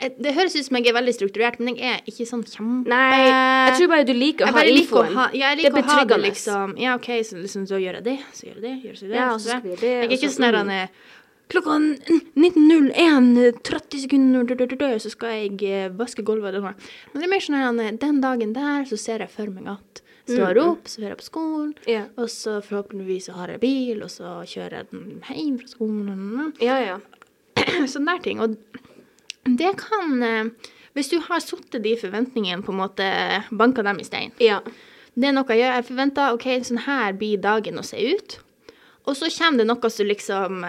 Jeg- 0.00 0.14
Det 0.22 0.34
høres 0.34 0.56
ut 0.56 0.64
som 0.64 0.76
jeg 0.76 0.86
er 0.88 0.92
veldig 1.00 1.14
strukturert, 1.14 1.58
men 1.60 1.76
jeg 1.76 2.00
er 2.00 2.00
ikke 2.06 2.26
sånn 2.26 2.44
kjempe 2.44 2.88
Nei, 2.88 3.28
jeg 3.68 3.78
tror 3.78 3.88
bare 3.88 4.04
du 4.04 4.12
liker 4.14 4.44
å 4.44 4.46
Jeg 4.46 4.54
ha 4.54 4.60
å 4.62 5.04
infoen. 5.04 5.14
ha, 5.14 5.28
ja, 5.32 5.48
jeg 5.54 5.56
Det 5.58 5.66
er 5.66 5.76
liker 5.76 5.82
ha 5.92 6.04
det 6.04 6.20
liksom 6.30 6.78
Ja, 6.78 6.94
OK, 6.94 7.06
så, 7.22 7.36
liksom, 7.42 7.66
så 7.68 7.76
gjør 7.80 7.94
jeg 8.00 8.04
det, 8.04 8.18
så 8.32 8.42
gjør 8.46 8.54
jeg 8.54 8.62
det, 8.62 8.74
gjør 8.82 9.00
jeg 9.02 9.08
det. 9.10 9.16
Ja, 9.16 9.32
og 9.34 9.40
så 9.40 9.62
vi 9.62 9.68
det, 9.76 9.80
Jeg 9.82 10.04
er 10.04 10.16
ikke 10.16 10.32
sånn 10.32 10.66
mm. 10.66 10.88
Klokka 11.52 11.70
19.01, 12.36 13.62
30 13.62 13.98
sekunder, 14.06 14.98
så 14.98 15.10
skal 15.10 15.28
jeg 15.36 15.62
eh, 15.68 15.88
vaske 15.90 16.24
gulvet. 16.24 16.54
Men 16.62 16.74
det 17.14 17.24
er 17.24 17.28
mer 17.28 17.40
sånn 17.44 17.58
at 17.60 17.80
er, 17.84 17.96
den 17.98 18.20
dagen 18.22 18.52
der 18.56 18.84
så 18.88 18.96
ser 18.98 19.18
jeg 19.24 19.30
for 19.30 19.46
meg 19.52 19.66
at 19.68 20.00
står 20.26 20.54
Mm. 20.54 20.70
opp, 20.70 20.84
så 20.86 21.00
hører 21.02 21.08
jeg 21.12 21.18
på 21.18 21.30
skolen, 21.30 21.74
Ja. 21.86 22.04
og 22.16 22.28
så 22.28 22.62
forhåpentligvis 22.62 23.26
så 23.28 23.32
har 23.34 23.48
jeg 23.48 23.60
bil, 23.60 24.02
og 24.02 24.08
så 24.08 24.42
kjører 24.46 24.70
jeg 24.70 24.90
den 24.92 25.22
hjem 25.28 25.58
fra 25.58 25.68
skolen. 25.68 26.52
Ja, 26.60 26.78
ja. 26.78 26.98
Sånne 27.90 28.06
der 28.16 28.22
ting. 28.22 28.40
Og 28.40 28.56
det 29.44 29.76
kan 29.80 30.22
eh, 30.22 30.44
Hvis 30.94 31.08
du 31.10 31.18
har 31.24 31.40
satt 31.40 31.70
de 31.82 31.96
forventningene, 31.96 32.62
på 32.62 32.72
en 32.72 32.78
måte 32.82 33.06
banka 33.50 33.82
dem 33.82 34.00
i 34.00 34.04
stein. 34.04 34.32
ja. 34.38 34.60
Det 35.14 35.28
er 35.28 35.32
noe 35.36 35.44
jeg 35.52 35.60
gjør. 35.60 35.74
Jeg 35.76 35.84
forventer 35.84 36.32
OK, 36.32 36.44
sånn 36.64 36.78
her 36.86 37.12
blir 37.12 37.36
dagen 37.36 37.76
å 37.76 37.82
se 37.84 37.98
ut. 38.00 38.38
Og 39.04 39.12
så 39.18 39.28
kommer 39.28 39.58
det 39.60 39.66
noe 39.68 39.90
som 39.92 40.06
liksom 40.08 40.62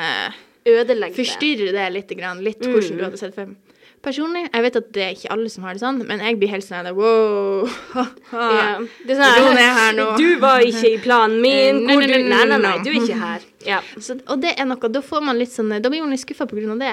ødelegger 0.68 1.15
det. 1.15 1.20
forstyrrer 1.20 1.72
det 1.72 1.86
litt, 1.94 2.10
litt 2.44 2.60
Mm. 2.60 2.74
hvordan 2.74 2.98
du 2.98 3.03
hadde 3.06 3.18
sett 3.22 3.36
for 3.36 3.46
deg. 3.46 3.56
Personlig, 4.03 4.41
jeg 4.50 4.63
vet 4.65 4.75
at 4.75 4.88
det 4.91 5.03
er 5.05 5.13
ikke 5.15 5.29
alle 5.31 5.50
som 5.51 5.63
har 5.63 5.77
det 5.77 5.79
sånn, 5.79 6.01
men 6.03 6.19
jeg 6.19 6.36
blir 6.36 6.50
helt 6.51 6.65
sånn 6.65 6.89
wow. 6.98 7.69
Ja. 8.33 8.81
Det 9.00 9.15
er 9.15 9.22
sånn 9.22 9.55
ned 9.55 9.69
her 9.77 9.93
nå. 10.00 10.07
Du 10.19 10.25
var 10.41 10.63
ikke 10.67 10.89
i 10.89 10.98
planen 11.00 11.38
min. 11.43 11.79
Nei, 11.88 11.95
nei, 12.01 12.10
nei, 12.12 12.41
Nei, 12.43 12.57
nei, 12.60 12.74
du 12.83 12.89
er 12.91 12.98
ikke 13.00 13.19
her. 13.22 13.45
Ja. 13.63 13.77
Så, 13.95 14.17
og 14.27 14.41
det 14.43 14.57
er 14.60 14.67
noe, 14.67 14.89
da 14.91 15.00
får 15.00 15.22
man 15.24 15.38
litt 15.39 15.53
sånn, 15.53 15.69
da 15.79 15.88
blir 15.88 16.01
man 16.03 16.12
litt 16.12 16.19
skuffa 16.19 16.43
av 16.43 16.81
det. 16.81 16.89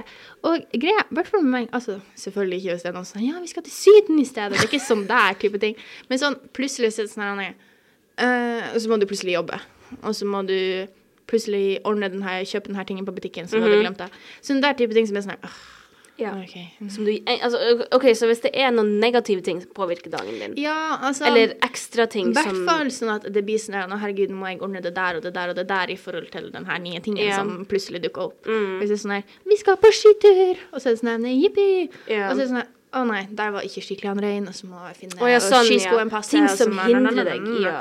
Og 0.46 0.68
greia, 0.70 1.02
i 1.02 1.16
hvert 1.18 1.26
fall 1.32 1.42
med 1.42 1.50
meg, 1.56 1.64
altså 1.74 1.96
selvfølgelig 2.14 2.60
ikke 2.60 2.76
hvis 2.76 2.84
det 2.84 2.90
er 2.92 2.94
noen 2.94 3.08
sånn, 3.08 3.24
ja, 3.26 3.40
vi 3.42 3.50
skal 3.50 3.66
til 3.66 3.74
Syden 3.74 4.20
i 4.22 4.26
stedet, 4.28 4.54
det 4.54 4.60
er 4.62 4.68
ikke 4.68 4.82
sånn 4.84 5.02
der 5.10 5.34
type 5.42 5.58
ting. 5.58 5.74
Men 6.06 6.22
sånn, 6.22 6.38
plutselig 6.54 6.92
så 6.94 7.02
er 7.02 7.08
det 7.08 7.14
sånn 7.16 7.42
her, 7.42 7.58
eh, 8.22 8.70
og 8.70 8.78
så 8.84 8.92
må 8.94 9.00
du 9.02 9.08
plutselig 9.10 9.34
jobbe, 9.34 9.58
og 9.98 10.14
så 10.14 10.30
må 10.30 10.44
du 10.46 10.54
plutselig 11.26 11.80
ordne 11.82 12.12
den 12.14 12.22
her, 12.22 12.46
kjøpe 12.46 12.70
den 12.70 12.78
her 12.78 12.86
tingen 12.86 13.10
på 13.10 13.18
butikken, 13.18 13.50
som 13.50 13.58
du 13.58 13.66
hadde 13.66 13.82
glemt 13.82 13.98
det. 13.98 14.10
Sånn 14.38 14.62
der 14.62 14.78
type 14.78 14.94
ting 14.94 15.10
som 15.10 15.18
er 15.18 15.26
sånn 15.26 15.34
her, 15.34 15.42
«Åh, 15.50 15.79
ja. 16.20 16.32
ok. 16.38 16.90
Som 16.92 17.06
du, 17.08 17.12
eh, 17.14 17.42
altså, 17.42 17.58
OK, 17.96 18.06
så 18.16 18.28
hvis 18.30 18.42
det 18.44 18.52
er 18.54 18.72
noen 18.74 18.92
negative 19.02 19.45
ting 19.47 19.60
som 19.62 19.71
påvirker 19.76 20.12
dagen 20.12 20.38
din, 20.40 20.56
Ja, 20.60 20.99
altså... 21.00 21.26
eller 21.30 21.54
ekstra 21.66 22.06
ting 22.10 22.30
I 22.30 22.36
hvert 22.38 22.60
fall 22.68 22.90
sånn 22.95 23.14
at 23.16 23.28
det 23.32 23.45
blir 23.47 23.60
sånn 23.60 23.78
her, 23.78 23.90
herregud, 24.02 24.32
nå 24.32 24.40
må 24.40 24.52
jeg 24.52 24.60
ordne 24.64 24.82
det 24.84 24.95
der 24.97 25.21
og 25.21 25.25
det 25.26 25.34
der 25.36 25.54
og 25.54 25.58
det 25.58 25.66
der 25.71 25.95
i 25.95 25.99
forhold 26.00 26.30
til 26.34 26.50
den 26.54 26.68
her 26.68 26.82
nye 26.82 27.00
tingen 27.04 27.25
Ja. 27.26 27.40
som 27.40 27.64
plutselig 27.71 28.02
dukker 28.04 28.30
opp. 28.30 28.47
Mm. 28.47 28.78
Hvis 28.80 28.92
det 28.92 28.99
er 28.99 29.02
sånn 29.04 29.16
her, 29.18 29.38
vi 29.49 29.58
skal 29.60 29.80
på 29.80 29.92
skitur, 29.95 30.60
og 30.71 30.80
så 30.80 30.90
er 30.90 30.97
det 30.97 31.02
sånn 31.02 31.12
her, 31.14 31.34
jippi. 31.34 31.71
Ja. 32.10 32.30
Og 32.30 32.36
så 32.36 32.38
er 32.38 32.45
det 32.45 32.50
sånn 32.52 32.62
her, 32.62 32.71
å 32.90 33.04
nei, 33.06 33.21
der 33.30 33.52
var 33.54 33.66
ikke 33.66 33.84
skiklærne 33.86 34.25
rein, 34.25 34.49
og 34.50 34.56
så 34.56 34.66
må 34.71 34.80
jeg 34.88 34.97
finne, 35.04 35.21
oh, 35.21 35.28
ja, 35.30 35.38
sånn, 35.42 35.68
skiskoen 35.68 36.10
ja. 36.10 36.23
Ting 36.26 36.49
som 36.50 36.75
hindrer 36.78 37.28
deg 37.28 37.47
i 37.47 37.60
å 37.71 37.76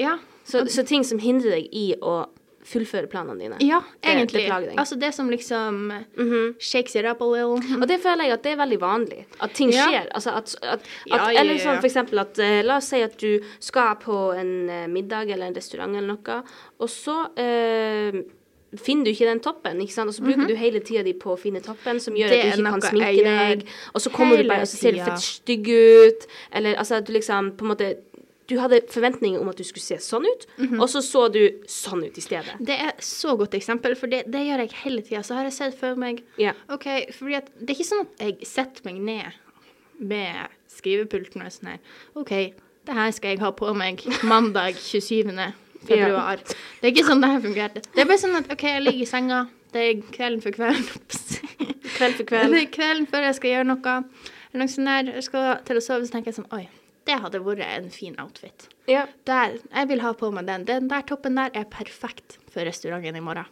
Ja, 0.00 0.16
så, 0.44 0.64
så 0.68 0.84
ting 0.88 1.04
som 1.06 1.20
hindrer 1.22 1.58
deg 1.58 1.68
i 1.72 1.92
å 2.00 2.24
fullføre 2.64 3.06
planene 3.12 3.38
dine. 3.38 3.56
ja, 3.60 3.80
egentlig. 4.02 4.46
det 4.48 4.68
deg. 4.70 4.78
Altså 4.80 4.96
det 4.98 5.12
som 5.14 5.28
liksom 5.30 5.92
Mhm. 6.16 6.54
shakes 6.58 6.96
it 6.96 7.04
up 7.04 7.20
a 7.20 7.24
little. 7.24 7.60
Og 7.80 7.86
det 7.88 8.00
føler 8.00 8.24
jeg 8.24 8.32
at 8.32 8.42
det 8.42 8.52
er 8.52 8.56
veldig 8.56 8.78
vanlig. 8.80 9.24
At 9.40 9.52
ting 9.52 9.70
Ja. 9.72 9.86
skjer. 9.86 10.08
Altså 10.14 10.30
at, 10.36 10.54
at, 10.62 10.80
at 10.80 10.80
Ja, 11.06 11.30
ja, 11.30 11.40
Eller 11.40 11.58
sånn 11.58 11.80
for 11.80 11.88
eksempel 11.88 12.18
at 12.20 12.38
uh, 12.38 12.62
La 12.64 12.76
oss 12.78 12.88
si 12.88 13.02
at 13.02 13.18
du 13.20 13.40
skal 13.60 13.96
på 13.96 14.32
en 14.38 14.70
uh, 14.70 14.86
middag 14.88 15.30
eller 15.30 15.46
en 15.46 15.54
restaurant 15.54 15.94
eller 15.96 16.16
noe, 16.16 16.42
og 16.80 16.88
så 16.88 17.28
uh, 17.36 18.22
finner 18.74 19.04
du 19.04 19.10
ikke 19.12 19.28
den 19.28 19.40
toppen, 19.40 19.78
ikke 19.84 19.92
sant? 19.94 20.08
og 20.08 20.14
så 20.16 20.24
bruker 20.24 20.48
du 20.48 20.56
hele 20.58 20.80
tida 20.80 21.04
di 21.04 21.12
på 21.12 21.34
å 21.36 21.38
finne 21.38 21.60
toppen, 21.62 22.00
som 22.00 22.14
gjør. 22.18 22.28
Det 22.32 22.40
at 22.40 22.56
du 22.56 22.62
ikke 22.64 22.72
kan 22.72 22.80
sminke 22.88 23.22
deg, 23.28 23.68
og 23.94 24.00
så 24.02 24.10
kommer 24.10 24.36
du 24.40 24.48
bare 24.48 24.62
og 24.62 24.66
så 24.72 24.80
ser 24.80 24.96
du 24.96 24.98
fett 25.04 25.22
stygg 25.22 25.68
ut, 25.68 26.26
eller 26.50 26.74
altså 26.74 26.96
at 26.98 27.06
du 27.06 27.12
liksom 27.12 27.52
på 27.56 27.62
en 27.68 27.70
måte 27.76 27.92
Du 28.46 28.58
hadde 28.60 28.82
forventninger 28.92 29.40
om 29.40 29.48
at 29.48 29.56
du 29.56 29.64
skulle 29.64 29.82
se 29.82 29.96
sånn 30.04 30.26
ut, 30.28 30.46
Mhm. 30.58 30.80
og 30.80 30.88
så 30.88 31.00
så 31.02 31.32
du 31.32 31.50
sånn 31.66 32.04
ut 32.04 32.18
i 32.18 32.20
stedet. 32.20 32.58
Det 32.60 32.76
er 32.78 32.92
så 33.00 33.36
godt 33.38 33.54
eksempel, 33.56 33.96
for 33.96 34.06
det, 34.06 34.24
det 34.30 34.42
gjør 34.46 34.58
jeg 34.66 34.72
hele 34.84 35.00
tida. 35.02 35.22
Så 35.24 35.34
har 35.34 35.44
jeg 35.44 35.52
sett 35.52 35.78
for 35.78 35.94
meg 35.96 36.22
yeah. 36.38 36.52
OK, 36.68 36.84
fordi 37.12 37.36
at 37.36 37.48
det 37.58 37.70
er 37.70 37.78
ikke 37.78 37.88
sånn 37.92 38.00
at 38.04 38.18
jeg 38.20 38.46
setter 38.46 38.82
meg 38.84 39.00
ned 39.00 39.32
med 40.00 40.48
skrivepulten 40.68 41.40
og 41.44 41.52
sånn 41.52 41.70
her. 41.70 41.78
OK, 42.16 42.30
det 42.84 42.94
her 42.94 43.10
skal 43.12 43.30
jeg 43.30 43.38
ha 43.40 43.50
på 43.52 43.74
meg 43.74 44.02
mandag 44.24 44.74
27. 44.92 45.32
februar. 45.86 46.36
Det 46.80 46.88
er 46.88 46.92
ikke 46.92 47.06
sånn 47.08 47.20
det 47.24 47.30
her 47.30 47.40
fungerte. 47.40 47.82
Det 47.94 48.02
er 48.04 48.08
bare 48.10 48.18
sånn 48.20 48.36
at 48.36 48.52
OK, 48.52 48.62
jeg 48.68 48.82
ligger 48.84 49.02
i 49.02 49.08
senga. 49.08 49.48
Det 49.72 49.82
er 49.88 50.02
kvelden 50.12 50.42
for 50.42 50.50
kvelden. 50.50 50.84
Kveld 51.96 52.14
for 52.16 52.24
Det 52.24 52.60
er 52.62 52.70
kvelden 52.72 53.06
før 53.10 53.24
jeg 53.28 53.34
skal 53.40 53.50
gjøre 53.50 53.66
noe. 53.72 53.96
Eller 54.52 54.62
noe 54.64 54.68
sånt 54.70 54.86
der. 54.86 55.12
Jeg 55.14 55.24
skal 55.26 55.58
til 55.66 55.76
å 55.80 55.82
sove, 55.82 56.06
så 56.06 56.12
tenker 56.14 56.30
jeg 56.32 56.38
sånn 56.38 56.52
Oi, 56.54 56.68
det 57.08 57.18
hadde 57.20 57.40
vært 57.44 57.64
en 57.66 57.90
fin 57.92 58.14
outfit. 58.20 58.68
Ja. 58.88 59.06
Der, 59.28 59.58
jeg 59.60 59.88
vil 59.90 60.02
ha 60.04 60.12
på 60.16 60.30
meg 60.34 60.46
den. 60.48 60.64
Den 60.68 60.88
der 60.90 61.04
toppen 61.08 61.36
der 61.38 61.52
er 61.56 61.66
perfekt 61.70 62.38
for 62.52 62.64
restauranten 62.66 63.16
i 63.18 63.22
morgen. 63.24 63.48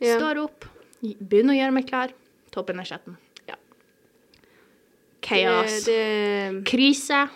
Ja. 0.00 0.16
Står 0.18 0.40
opp, 0.42 0.66
begynner 1.02 1.54
å 1.54 1.58
gjøre 1.58 1.76
meg 1.76 1.88
klar. 1.88 2.14
Toppen 2.54 2.80
er 2.82 2.88
skjetten. 2.88 3.16
Ja. 3.48 3.56
Chaos. 5.24 5.84
Det, 5.84 5.96
det, 5.96 6.64
Krise. 6.68 7.26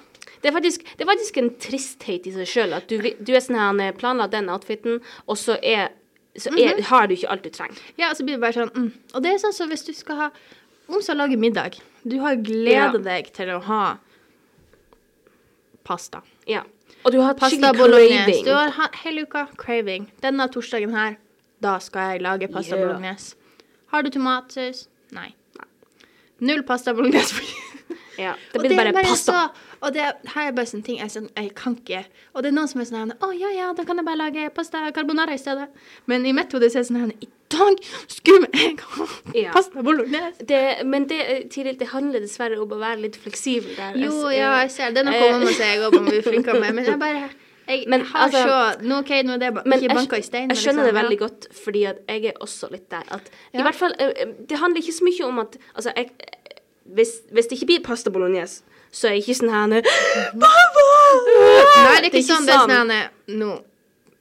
Det 0.41 0.51
er, 0.51 0.53
faktisk, 0.53 0.85
det 0.97 1.05
er 1.05 1.09
faktisk 1.09 1.37
en 1.41 1.51
tristhet 1.61 2.27
i 2.29 2.33
seg 2.35 2.49
sjøl 2.49 2.75
at 2.77 2.89
du, 2.91 2.99
du 3.01 3.31
er 3.33 3.41
sånn 3.45 3.57
her, 3.57 3.79
er 3.81 3.97
planla 3.97 4.27
den 4.29 4.51
outfiten, 4.53 4.99
og 5.25 5.39
så, 5.41 5.57
er, 5.65 5.95
så 6.37 6.53
er, 6.61 6.83
har 6.91 7.09
du 7.09 7.15
ikke 7.17 7.31
alt 7.33 7.47
du 7.47 7.53
trenger. 7.55 7.81
Ja, 7.97 8.11
og 8.11 8.19
så 8.19 8.27
blir 8.27 8.37
det 8.37 8.43
bare 8.45 8.59
sånn 8.59 8.73
mm. 8.75 8.91
Og 9.15 9.25
det 9.25 9.33
er 9.33 9.41
sånn 9.41 9.57
som 9.57 9.73
hvis 9.73 9.87
du 9.87 9.95
skal 9.97 10.21
ha 10.21 10.29
Om 10.93 11.01
så 11.01 11.15
lager 11.17 11.41
middag. 11.41 11.79
Du 12.05 12.19
har 12.21 12.37
gleda 12.37 12.91
Ja. 12.91 13.05
deg 13.07 13.31
til 13.33 13.55
å 13.55 13.63
ha 13.65 13.85
pasta. 15.85 16.21
Ja. 16.49 16.63
Og 17.05 17.13
du 17.13 17.19
har 17.21 17.27
hatt 17.33 17.39
Pasta 17.41 17.57
skikkelig 17.57 17.79
bolognese. 17.79 18.25
craving. 18.25 18.45
Du 18.45 18.53
har 18.55 18.71
hatt 18.71 18.95
hele 19.05 19.23
uka 19.23 19.47
craving. 19.57 20.07
Denne 20.23 20.49
torsdagen 20.49 20.91
her, 20.95 21.17
da 21.63 21.79
skal 21.79 22.15
jeg 22.15 22.23
lage 22.23 22.49
pasta 22.53 22.77
Yeah. 22.77 22.87
bolognese. 22.89 23.35
Har 23.93 24.03
du 24.03 24.11
tomatsaus? 24.11 24.89
Nei. 25.13 25.35
Null 26.41 26.63
pasta 26.63 26.93
bolognese. 26.95 27.35
Ja. 28.19 28.35
Det 28.53 28.61
Og 28.61 28.67
blir 28.67 28.77
bare, 28.77 28.89
er 28.95 29.03
pasta. 29.03 29.33
Så, 29.33 29.77
og 29.85 29.93
det 29.95 30.03
her 30.35 30.49
er 30.49 30.53
bare 30.57 30.67
sånne 30.71 30.85
ting 30.87 30.99
jeg, 31.01 31.11
sånn, 31.11 31.29
jeg 31.37 31.55
kan 31.59 31.75
ikke 31.77 32.05
Og 32.35 32.43
det 32.43 32.51
er 32.53 32.55
noen 32.57 32.69
som 32.71 32.81
er 32.81 32.89
sånn 32.89 33.13
Å 33.21 33.31
ja, 33.37 33.51
ja, 33.53 33.73
da 33.77 33.85
kan 33.85 33.97
jeg 34.01 34.07
bare 34.07 34.17
lage 34.21 34.49
pasta 34.55 34.85
carbonara 34.97 35.35
i 35.35 35.39
stedet. 35.43 35.69
Men 36.07 36.25
i 36.27 36.33
mitt 36.33 36.53
hode 36.53 36.71
så 36.71 36.79
er 36.81 36.87
det 36.87 36.91
sånn 36.93 37.13
I 37.21 37.29
dag 37.55 37.83
skulle 38.09 38.49
jeg 38.55 38.79
ha 38.95 39.07
Ja. 39.35 39.53
pasta 39.53 39.83
bolognese. 39.85 40.47
Det, 40.47 40.63
men 40.87 41.07
det, 41.11 41.21
eh, 41.31 41.43
Tiril, 41.53 41.77
det 41.79 41.89
handler 41.93 42.21
dessverre 42.25 42.59
om 42.63 42.71
å 42.71 42.79
være 42.81 43.03
litt 43.05 43.17
fleksibel 43.21 43.75
der. 43.77 43.97
Jo, 44.01 44.11
Altså, 44.13 44.31
ja, 44.35 44.53
eh, 44.55 44.61
jeg 44.65 44.71
ser 44.79 44.91
det. 44.95 45.05
Det 45.05 45.15
er 45.15 45.21
noe 45.21 45.33
mamma 45.39 45.53
sier 45.55 45.75
jeg 45.75 45.83
òg 45.89 45.99
må 46.01 46.05
bli 46.09 46.23
flinkere 46.25 46.61
med. 46.61 46.75
Men 46.75 46.85
jeg 46.89 46.99
bare 47.03 47.25
Jeg 47.67 47.85
Men, 47.93 48.03
har 48.05 48.27
altså- 48.29 48.45
så 48.45 48.83
nå, 48.85 48.99
OK, 49.01 49.11
nå 49.25 49.35
er 49.35 49.39
det 49.41 49.53
ba- 49.55 49.63
ikke 49.77 49.95
banka 49.97 50.19
i 50.19 50.23
stein. 50.27 50.51
jeg 50.53 50.59
skjønner 50.61 50.85
liksom, 50.85 50.95
det 50.95 50.95
veldig 51.03 51.19
ja. 51.21 51.27
godt, 51.27 51.47
fordi 51.65 51.85
at 51.89 51.99
jeg 52.09 52.25
er 52.27 52.41
også 52.45 52.71
litt 52.73 52.89
der 52.91 53.05
at 53.11 53.31
I 53.55 53.63
hvert 53.63 53.75
fall 53.79 53.95
eh, 53.99 54.25
Det 54.49 54.59
handler 54.61 54.83
ikke 54.83 54.93
så 54.99 55.05
mye 55.07 55.25
om 55.29 55.39
at 55.45 55.57
Altså, 55.75 55.93
jeg 55.97 56.11
Hvis, 56.85 57.17
hvis 57.33 57.49
det 57.49 57.57
ikke 57.59 57.71
blir 57.73 57.85
pasta 57.85 58.11
bolognese, 58.13 58.63
så 58.95 59.09
er 59.09 59.17
jeg 59.17 59.25
ikke 59.25 59.39
sånn 59.41 59.55
her 59.55 59.93
Pappa! 60.45 60.89
Nei, 61.25 62.01
det 62.03 62.11
er 62.11 62.11
ikke 62.11 62.27
sånn. 62.27 62.45
Det 62.47 62.55
er 62.55 62.67
sånn 62.69 62.93
her, 62.93 63.09
Nå 63.35 63.53
er 63.55 63.63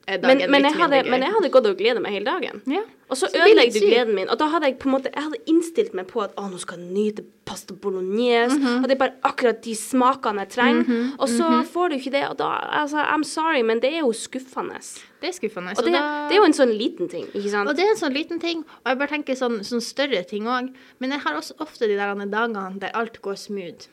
Men, 0.06 0.50
men, 0.50 0.64
jeg 0.64 0.76
hadde, 0.76 0.98
men 1.08 1.22
jeg 1.24 1.32
hadde 1.32 1.50
gått 1.50 1.66
og 1.66 1.78
gleda 1.78 2.00
meg 2.04 2.12
hele 2.12 2.26
dagen. 2.28 2.60
Ja. 2.68 2.82
Og 3.08 3.16
så 3.16 3.28
Så 3.28 3.40
ødelegger 3.40 3.80
du 3.80 3.86
gleden 3.86 4.14
min. 4.14 4.28
Og 4.28 4.38
da 4.40 4.48
hadde 4.52 4.68
jeg 4.68 4.78
på 4.78 4.88
en 4.88 4.94
måte 4.94 5.10
Jeg 5.12 5.22
hadde 5.22 5.40
innstilt 5.48 5.94
meg 5.94 6.06
på 6.08 6.22
at 6.24 6.34
å, 6.40 6.44
nå 6.50 6.58
skal 6.60 6.78
jeg 6.78 6.92
nyte 6.92 7.24
pasta 7.44 7.74
bolognese. 7.74 8.58
Mhm. 8.58 8.82
Og 8.82 8.88
det 8.88 8.96
er 8.96 9.00
bare 9.00 9.16
akkurat 9.24 9.62
de 9.64 9.74
smakene 9.74 10.44
jeg 10.44 10.52
trenger. 10.56 11.12
Og 11.18 11.28
så 11.28 11.48
får 11.72 11.88
du 11.88 11.96
ikke 11.96 12.12
det. 12.12 12.24
Og 12.30 12.36
da 12.38 12.50
Altså, 12.84 12.98
I'm 13.00 13.24
sorry, 13.24 13.62
men 13.62 13.80
det 13.80 13.92
er 13.94 14.00
jo 14.00 14.12
skuffende. 14.12 14.80
Det 15.20 15.28
er 15.28 15.32
skuffende. 15.32 15.70
Og 15.70 15.76
så 15.76 15.84
det, 15.84 15.92
da- 15.92 16.28
det 16.28 16.36
er 16.36 16.40
jo 16.42 16.44
en 16.44 16.52
sånn 16.60 16.76
liten 16.76 17.08
ting, 17.08 17.26
ikke 17.32 17.50
sant? 17.50 17.68
Og 17.68 17.76
det 17.76 17.84
er 17.84 17.90
en 17.90 17.96
sånn 18.02 18.12
liten 18.12 18.40
ting, 18.40 18.64
og 18.84 18.86
jeg 18.92 18.98
bare 18.98 19.08
tenker 19.08 19.34
sånn, 19.34 19.60
sånn 19.64 19.80
større 19.80 20.22
ting 20.28 20.44
òg. 20.44 20.72
Men 21.00 21.10
jeg 21.10 21.20
har 21.20 21.34
også 21.34 21.54
ofte 21.60 21.88
de 21.88 21.96
der 21.96 22.14
dagene 22.14 22.78
der 22.78 22.90
alt 22.94 23.20
går 23.22 23.36
smooth. 23.36 23.88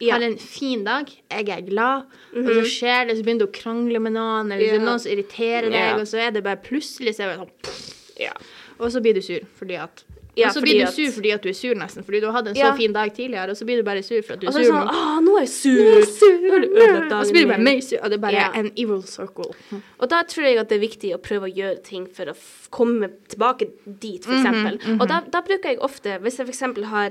Ja. 0.00 0.16
Mhm. 0.16 0.22
Har 0.22 0.30
en 0.30 0.38
fin 0.38 0.84
dag, 0.84 1.10
jeg 1.30 1.48
er 1.48 1.60
glad, 1.60 2.06
og 2.34 2.46
så 2.46 2.62
skjer 2.64 3.06
det, 3.08 3.18
så 3.18 3.22
begynner 3.22 3.44
du 3.44 3.48
å 3.50 3.52
krangle 3.52 4.00
med 4.00 4.12
noen, 4.16 4.50
eller 4.52 4.64
er 4.64 4.78
Ja. 4.78 4.84
noen 4.84 4.98
som 4.98 5.12
irriterer 5.12 5.70
deg, 5.70 6.00
og 6.00 6.06
så 6.08 6.16
er 6.26 6.30
det 6.30 6.42
bare 6.42 6.56
plutselig 6.56 7.14
så 7.16 7.24
er 7.24 7.36
det 7.36 7.38
sånn 7.42 7.50
pff, 7.62 8.16
ja. 8.18 8.32
Og 8.80 8.88
så 8.90 9.02
blir 9.02 9.12
du 9.14 9.20
sur 9.20 9.40
fordi 9.58 9.76
at 9.76 10.04
Ja, 10.36 10.46
Og 10.46 10.54
så 10.54 10.60
blir 10.62 10.86
du 10.86 10.92
sur 10.92 11.10
fordi 11.10 11.32
at 11.34 11.42
du 11.42 11.48
er 11.48 11.52
sur, 11.52 11.74
nesten. 11.74 12.04
Fordi 12.04 12.20
du 12.20 12.26
har 12.30 12.32
hatt 12.32 12.46
en 12.46 12.54
så 12.54 12.58
Ja. 12.70 12.72
fin 12.76 12.92
dag 12.92 13.12
tidligere, 13.12 13.50
og 13.50 13.56
så 13.56 13.64
blir 13.66 13.76
du 13.76 13.82
bare 13.82 14.00
sur 14.00 14.22
for 14.22 14.34
at 14.34 14.40
du 14.40 14.46
Og 14.46 14.54
er 14.54 14.58
så 14.58 14.60
er 14.60 14.62
det 14.62 14.70
sånn 14.70 14.86
nå. 14.86 14.92
Å, 14.94 15.24
nå 15.24 15.36
er 15.36 15.40
jeg 15.40 15.48
sur. 15.48 15.70
Nå 15.74 15.90
er 15.90 15.96
jeg 15.96 16.06
sur. 16.06 16.38
Nå 16.40 16.54
er 16.54 16.60
ødelagt 16.60 17.12
Og 17.12 17.26
så 17.26 17.32
blir 17.32 17.42
du 17.42 17.48
bare 17.48 17.58
mer 17.58 17.80
sur. 17.80 17.98
Og 17.98 18.04
det 18.10 18.12
er 18.12 18.18
bare 18.22 18.32
yeah. 18.32 18.58
en 18.58 18.70
evil 18.76 19.02
circle. 19.02 19.50
Og 19.98 20.08
da 20.08 20.22
tror 20.22 20.44
jeg 20.44 20.58
at 20.58 20.68
det 20.68 20.76
er 20.78 20.86
viktig 20.88 21.14
å 21.14 21.18
prøve 21.18 21.50
å 21.50 21.54
gjøre 21.54 21.82
ting 21.82 22.06
for 22.06 22.24
å 22.26 22.36
komme 22.70 23.10
tilbake 23.28 23.68
dit, 24.00 24.24
for 24.24 24.32
eksempel. 24.32 25.00
Og 25.00 25.08
da, 25.08 25.20
da 25.28 25.40
bruker 25.42 25.64
jeg 25.74 25.78
ofte, 25.80 26.18
hvis 26.22 26.38
jeg 26.38 26.46
for 26.46 26.52
eksempel 26.54 26.84
har 26.84 27.10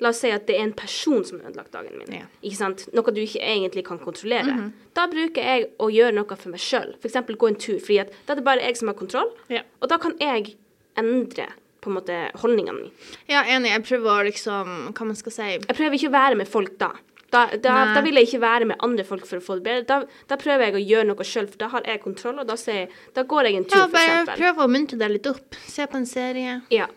La 0.00 0.10
oss 0.14 0.20
si 0.24 0.30
at 0.32 0.46
det 0.48 0.56
er 0.56 0.64
en 0.64 0.72
person 0.76 1.24
som 1.28 1.40
har 1.40 1.50
ødelagt 1.50 1.74
dagen 1.76 1.98
min. 2.00 2.12
Ja. 2.22 2.28
Ikke 2.40 2.56
sant? 2.56 2.86
Noe 2.96 3.12
du 3.12 3.20
ikke 3.20 3.42
egentlig 3.44 3.84
kan 3.86 4.00
kontrollere. 4.00 4.70
Da 4.96 5.06
bruker 5.12 5.44
jeg 5.44 5.66
å 5.78 5.90
gjøre 5.92 6.16
noe 6.16 6.36
for 6.40 6.52
meg 6.52 6.62
sjøl. 6.64 6.94
F.eks. 7.00 7.18
gå 7.36 7.50
en 7.50 7.58
tur. 7.60 7.78
fordi 7.84 8.06
da 8.26 8.32
er 8.34 8.40
det 8.40 8.46
bare 8.46 8.64
jeg 8.64 8.80
som 8.80 8.88
har 8.92 8.96
kontroll. 8.98 9.28
Ja. 9.52 9.62
Og 9.80 9.92
da 9.92 10.00
kan 10.00 10.16
jeg 10.20 10.54
endre 11.00 11.50
på 11.80 11.90
en 11.90 11.96
måte 11.96 12.16
holdningene 12.40 12.76
mine. 12.76 13.12
Ja, 13.28 13.44
enig. 13.48 13.70
Jeg 13.72 13.84
prøver 13.88 14.10
å 14.12 14.26
liksom 14.28 14.72
Hva 14.92 15.06
man 15.06 15.16
skal 15.16 15.32
si 15.32 15.46
Jeg 15.54 15.76
prøver 15.76 15.96
ikke 15.96 16.10
å 16.10 16.16
være 16.16 16.40
med 16.40 16.48
folk 16.50 16.76
da. 16.80 16.90
Da, 17.30 17.44
da, 17.62 17.74
da 17.94 18.00
vil 18.02 18.18
jeg 18.18 18.26
ikke 18.26 18.40
være 18.42 18.66
med 18.72 18.80
andre 18.82 19.04
folk 19.06 19.22
for 19.28 19.38
å 19.38 19.44
få 19.44 19.60
det 19.60 19.66
bedre. 19.68 19.84
Da, 19.86 20.24
da 20.32 20.38
prøver 20.40 20.66
jeg 20.66 20.74
å 20.74 20.82
gjøre 20.82 21.08
noe 21.12 21.26
sjøl, 21.26 21.46
for 21.46 21.60
da 21.62 21.68
har 21.70 21.86
jeg 21.86 22.02
kontroll, 22.02 22.40
og 22.42 22.48
da, 22.48 22.56
jeg, 22.58 22.88
går 23.14 23.46
jeg 23.46 23.60
en 23.60 23.68
tur, 23.68 23.76
Ja, 23.78 23.84
for 23.84 23.94
bare 23.94 24.08
eksempel. 24.16 24.40
prøve 24.42 24.64
å 24.64 24.72
muntre 24.74 24.98
deg 24.98 25.14
litt 25.14 25.28
opp. 25.30 25.58
Se 25.70 25.86
på 25.86 26.00
en 26.00 26.08
serie. 26.10 26.56
Ja. 26.74 26.88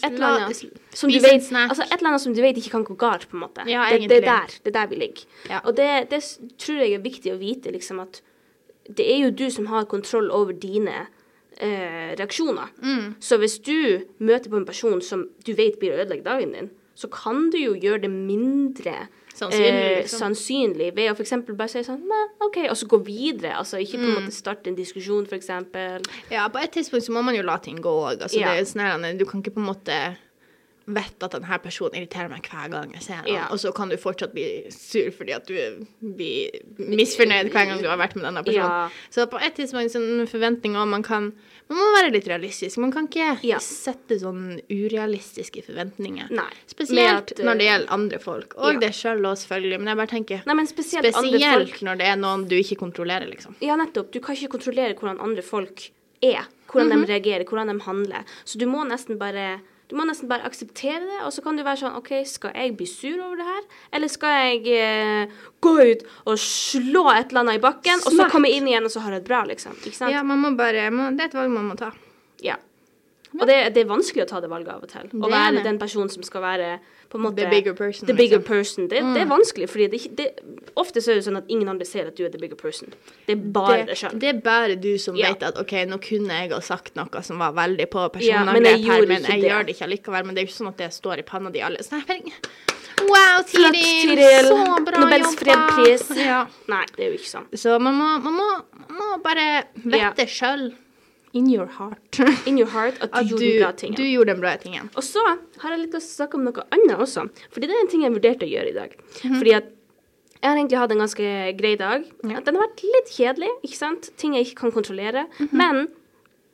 Et 0.00 0.06
eller 0.10 0.26
annet 0.26 0.62
som 0.96 1.10
du 1.12 1.18
vet, 1.20 1.48
altså 1.52 1.84
et 1.84 1.96
eller 1.98 2.10
annet 2.12 2.22
som 2.22 2.34
du 2.36 2.40
vet 2.44 2.58
ikke 2.60 2.72
kan 2.76 2.86
gå 2.86 2.96
galt, 3.00 3.28
på 3.30 3.36
en 3.38 3.44
måte. 3.44 3.66
Ja, 3.70 3.88
det, 3.92 4.08
det, 4.10 4.22
er 4.22 4.28
der, 4.28 4.56
det 4.64 4.72
er 4.72 4.78
der 4.80 4.88
vi 4.90 5.02
ligger. 5.02 5.26
Ja. 5.50 5.60
Og 5.64 5.76
det, 5.76 5.90
det 6.10 6.22
tror 6.62 6.80
jeg 6.82 6.96
er 6.96 7.04
viktig 7.04 7.34
å 7.34 7.40
vite, 7.40 7.74
liksom 7.74 8.00
at 8.04 8.22
det 8.86 9.06
er 9.10 9.24
jo 9.24 9.34
du 9.34 9.46
som 9.50 9.66
har 9.70 9.88
kontroll 9.90 10.30
over 10.30 10.54
dine 10.54 11.06
eh, 11.58 12.14
reaksjoner. 12.18 12.72
Mm. 12.82 13.14
Så 13.20 13.38
hvis 13.42 13.58
du 13.58 14.06
møter 14.18 14.50
på 14.50 14.60
en 14.60 14.68
person 14.68 15.02
som 15.02 15.26
du 15.46 15.52
vet 15.58 15.78
blir 15.80 15.94
å 15.94 16.02
ødelegge 16.04 16.26
dagen 16.26 16.54
din, 16.54 16.70
så 16.96 17.10
kan 17.12 17.50
du 17.52 17.58
jo 17.60 17.74
gjøre 17.76 18.06
det 18.06 18.12
mindre 18.12 18.94
Sannsynlig, 19.36 19.68
eh, 19.68 19.98
liksom. 20.02 20.18
sannsynlig 20.22 20.94
ved 20.96 21.10
å 21.10 21.14
f.eks. 21.16 21.32
bare 21.56 21.68
si 21.68 21.82
sånn 21.84 22.00
Nei, 22.08 22.22
OK, 22.46 22.56
og 22.70 22.76
så 22.80 22.86
gå 22.88 22.98
videre. 23.04 23.52
Altså 23.60 23.76
ikke 23.82 23.98
på 24.00 24.04
en 24.06 24.14
Mm. 24.14 24.22
måte 24.24 24.32
starte 24.32 24.68
en 24.72 24.76
diskusjon, 24.76 25.26
f.eks. 25.28 25.48
Ja, 26.30 26.48
på 26.48 26.62
et 26.62 26.72
tidspunkt 26.72 27.04
så 27.04 27.12
må 27.12 27.22
man 27.22 27.34
jo 27.36 27.42
la 27.42 27.58
ting 27.58 27.76
gå 27.76 27.92
òg. 27.92 28.22
Altså, 28.22 28.40
Ja. 28.40 28.54
det 28.54 28.60
er 28.60 28.64
sånn 28.72 28.80
her, 28.80 29.12
Du 29.18 29.24
kan 29.26 29.42
ikke 29.42 29.52
på 29.54 29.60
en 29.60 29.66
måte 29.74 30.16
vite 30.86 31.24
at 31.26 31.32
denne 31.32 31.58
personen 31.62 31.96
irriterer 31.98 32.28
meg 32.30 32.42
hver 32.46 32.70
gang 32.70 32.92
jeg 32.94 33.02
ser 33.02 33.14
ham, 33.14 33.26
Ja. 33.26 33.46
og 33.50 33.58
så 33.58 33.72
kan 33.74 33.88
du 33.88 33.96
fortsatt 33.96 34.32
bli 34.32 34.66
sur 34.70 35.10
fordi 35.10 35.34
at 35.34 35.46
du 35.46 35.56
blir 36.00 36.50
misfornøyd 36.78 37.50
hver 37.50 37.66
gang 37.66 37.82
du 37.82 37.88
har 37.88 37.98
vært 37.98 38.14
med 38.14 38.24
denne 38.24 38.44
personen. 38.46 38.70
Ja. 38.70 38.90
Så 39.10 39.26
på 39.30 39.40
et 39.42 39.56
tidspunkt 39.58 39.90
sånn 39.90 40.26
forventninger 40.30 40.86
man 40.86 41.02
kan 41.02 41.32
Man 41.68 41.78
må 41.78 41.86
være 42.00 42.12
litt 42.12 42.28
realistisk. 42.30 42.78
Man 42.78 42.92
kan 42.92 43.08
ikke 43.08 43.40
Ja. 43.42 43.56
sette 43.58 44.20
sånn 44.20 44.60
urealistiske 44.70 45.64
forventninger. 45.66 46.30
Nei. 46.30 46.46
Spesielt 46.70 47.32
at, 47.32 47.38
når 47.42 47.58
det 47.58 47.66
eh, 47.66 47.70
gjelder 47.72 47.92
andre 47.96 48.18
folk. 48.22 48.54
Og 48.56 48.78
det 48.78 48.90
sjøl 48.94 49.18
òg, 49.26 49.34
selvfølgelig. 49.40 49.78
Men 49.80 49.88
jeg 49.90 49.96
bare 49.96 50.12
tenker 50.12 50.46
Nei, 50.46 50.54
men 50.54 50.66
spesielt, 50.70 51.10
Spesielt 51.10 51.82
når 51.82 51.98
det 51.98 52.06
er 52.06 52.16
noen 52.16 52.46
du 52.46 52.54
ikke 52.54 52.76
kontrollerer, 52.78 53.26
liksom. 53.28 53.56
Ja, 53.60 53.74
nettopp. 53.74 54.12
Du 54.12 54.20
kan 54.20 54.36
ikke 54.36 54.52
kontrollere 54.54 54.94
hvordan 54.94 55.18
andre 55.20 55.42
folk 55.42 55.90
er. 56.22 56.46
Hvordan 56.68 56.92
Mhm. 57.00 57.06
de 57.06 57.12
reagerer, 57.12 57.44
hvordan 57.44 57.66
de 57.78 57.82
handler. 57.84 58.24
Så 58.44 58.58
du 58.58 58.66
må 58.66 58.86
nesten 58.86 59.18
bare 59.18 59.60
du 59.86 59.94
må 59.98 60.06
nesten 60.08 60.30
bare 60.30 60.46
akseptere 60.48 61.04
det, 61.04 61.18
og 61.22 61.30
så 61.34 61.44
kan 61.44 61.58
du 61.58 61.62
være 61.66 61.78
sånn 61.84 61.98
OK, 61.98 62.10
skal 62.26 62.54
jeg 62.58 62.74
bli 62.78 62.88
sur 62.90 63.20
over 63.22 63.38
det 63.38 63.46
her? 63.46 63.60
Eller 63.94 64.10
skal 64.10 64.38
jeg 64.42 64.74
eh, 64.74 65.36
gå 65.62 65.74
ut 65.78 66.02
og 66.24 66.40
slå 66.42 67.04
et 67.12 67.30
eller 67.30 67.44
annet 67.44 67.60
i 67.60 67.62
bakken, 67.62 68.02
og 68.02 68.16
så 68.18 68.26
komme 68.32 68.50
inn 68.50 68.66
igjen, 68.66 68.88
og 68.88 68.92
så 68.92 69.04
har 69.04 69.14
jeg 69.14 69.22
det 69.22 69.30
bra, 69.30 69.44
liksom? 69.46 69.78
Ikke 69.84 69.98
sant? 70.00 70.14
Ja, 70.14 70.24
man 70.26 70.42
må 70.42 70.56
bare 70.58 70.88
man, 70.90 71.14
Det 71.18 71.28
er 71.28 71.32
et 71.32 71.38
valg 71.38 71.54
man 71.54 71.70
må 71.70 71.78
ta. 71.78 71.92
Ja. 73.36 73.42
Og 73.42 73.48
det, 73.50 73.56
det 73.76 73.82
er 73.84 73.88
vanskelig 73.90 74.22
å 74.24 74.28
ta 74.30 74.40
det 74.40 74.48
valget 74.50 74.72
av 74.72 74.82
og 74.86 74.88
til. 74.88 75.08
Å 75.20 75.28
være 75.30 75.62
den 75.66 75.78
personen 75.78 76.08
som 76.12 76.22
skal 76.26 76.40
være 76.42 76.68
på 77.12 77.18
en 77.18 77.22
måte 77.26 77.36
The 77.44 77.50
bigger 77.52 77.74
person, 77.78 78.06
The 78.08 78.14
bigger 78.16 78.40
liksom. 78.40 78.48
person. 78.48 78.88
Det, 78.90 79.02
det 79.14 79.20
er 79.22 79.28
vanskelig, 79.30 79.68
fordi 79.70 79.86
det, 79.92 80.00
det, 80.18 80.26
ofte 80.80 81.02
så 81.04 81.12
er 81.12 81.20
det 81.20 81.26
sånn 81.28 81.36
at 81.38 81.50
ingen 81.52 81.68
andre 81.70 81.86
ser 81.86 82.08
at 82.10 82.16
du 82.18 82.24
er 82.26 82.32
the 82.34 82.40
bigger 82.42 82.56
person. 82.58 82.90
Det 83.28 83.36
er 83.36 83.42
bare 83.54 83.76
det, 83.84 83.86
deg 83.92 84.00
sjøl. 84.00 84.16
det 84.24 84.30
er 84.32 84.40
bare 84.46 84.76
du 84.80 84.90
som 84.98 85.14
Ja. 85.20 85.30
vet 85.34 85.44
at 85.50 85.60
OK, 85.62 85.74
nå 85.86 86.00
kunne 86.02 86.40
jeg 86.40 86.50
ha 86.56 86.60
sagt 86.64 86.96
noe 86.98 87.22
som 87.22 87.38
var 87.38 87.52
veldig 87.54 87.86
på 87.92 88.08
Ja, 88.24 88.42
men 88.48 88.64
jeg 88.64 88.82
her, 88.88 89.06
men 89.06 89.22
jeg 89.28 89.44
gjør 89.46 89.68
det 89.68 89.76
ikke 89.76 89.86
allikevel. 89.90 90.26
Men 90.26 90.34
det 90.34 90.42
er 90.42 90.46
jo 90.46 90.50
ikke 90.50 90.60
sånn 90.64 90.72
at 90.72 90.80
det 90.82 90.90
står 90.96 91.22
i 91.22 91.26
panna 91.28 91.50
di 91.54 91.60
alle. 91.62 91.82
snapping. 91.86 92.32
wow, 93.06 93.42
Tiril! 93.46 94.48
Så 94.48 94.84
bra 94.84 95.00
Nobels 95.00 95.28
jobba! 95.28 95.44
fredpris. 95.44 96.08
Ja. 96.24 96.46
Nei, 96.72 96.84
det 96.96 97.04
er 97.04 97.12
jo 97.12 97.18
ikke 97.20 97.30
sånn. 97.30 97.46
Så 97.54 97.76
man 97.82 97.94
må, 97.98 98.08
man 98.24 98.34
må, 98.34 98.48
man 98.88 98.98
må 99.02 99.08
bare 99.24 99.46
Ja. 99.84 100.10
vite 100.10 100.26
sjøl, 100.30 100.70
in 101.36 101.46
your 101.52 101.68
heart, 101.76 102.18
In 102.50 102.56
your 102.60 102.70
heart 102.72 102.96
at 103.04 103.12
du 103.12 103.18
at 103.20 103.28
gjorde 103.28 103.44
du, 103.44 103.46
den 103.52 103.62
bra 103.62 103.72
tingen. 103.82 103.96
du 104.00 104.04
gjorde 104.08 104.32
den 104.32 104.40
bra 104.42 104.54
tingen. 104.62 104.90
Og 104.96 105.04
så 105.04 105.22
har 105.62 105.74
jeg 105.76 105.82
litt 105.84 105.96
å 105.98 106.02
snakke 106.02 106.38
om 106.40 106.46
noe 106.48 106.64
annet 106.74 106.96
også. 107.04 107.26
Fordi 107.52 107.68
det 107.70 107.76
er 107.76 107.82
en 107.84 107.90
ting 107.92 108.04
jeg 108.06 108.14
vurderte 108.16 108.48
å 108.48 108.52
gjøre 108.52 108.72
i 108.72 108.76
dag. 108.76 108.96
Mhm. 109.22 109.36
Fordi 109.40 109.54
at 109.60 109.72
jeg 110.36 110.50
har 110.52 110.58
egentlig 110.60 110.78
hatt 110.78 110.92
en 110.94 111.00
ganske 111.02 111.28
grei 111.58 111.74
dag. 111.80 112.02
Ja. 112.28 112.40
Den 112.44 112.58
har 112.58 112.66
vært 112.68 112.82
litt 112.86 113.08
kjedelig, 113.16 113.48
ikke 113.66 113.78
sant? 113.78 114.10
Ting 114.20 114.34
jeg 114.36 114.46
ikke 114.46 114.60
kan 114.66 114.74
kontrollere. 114.76 115.26
Mhm. 115.40 115.54
Men 115.56 115.80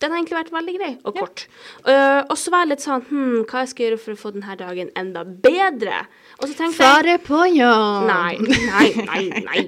den 0.03 0.11
har 0.11 0.18
egentlig 0.18 0.38
vært 0.38 0.53
veldig 0.55 0.75
grei 0.79 0.92
og 1.05 1.14
kort. 1.18 1.45
Uh, 1.87 2.23
og 2.31 2.35
så 2.40 2.51
var 2.55 2.64
jeg 2.64 2.73
litt 2.73 2.83
sånn 2.83 3.05
Hm, 3.11 3.42
hva 3.47 3.61
jeg 3.62 3.68
skal 3.71 3.85
gjøre 3.87 4.01
for 4.03 4.14
å 4.16 4.21
få 4.23 4.33
denne 4.35 4.57
dagen 4.59 4.88
enda 4.99 5.23
bedre? 5.23 6.01
Og 6.40 6.49
så 6.49 6.57
tenkte 6.59 6.83
jeg 6.83 6.88
Fare 6.88 7.18
på 7.23 7.42
jobb! 7.55 8.09
Nei, 8.09 8.35
nei, 8.42 8.88
nei, 9.07 9.42
nei. 9.47 9.62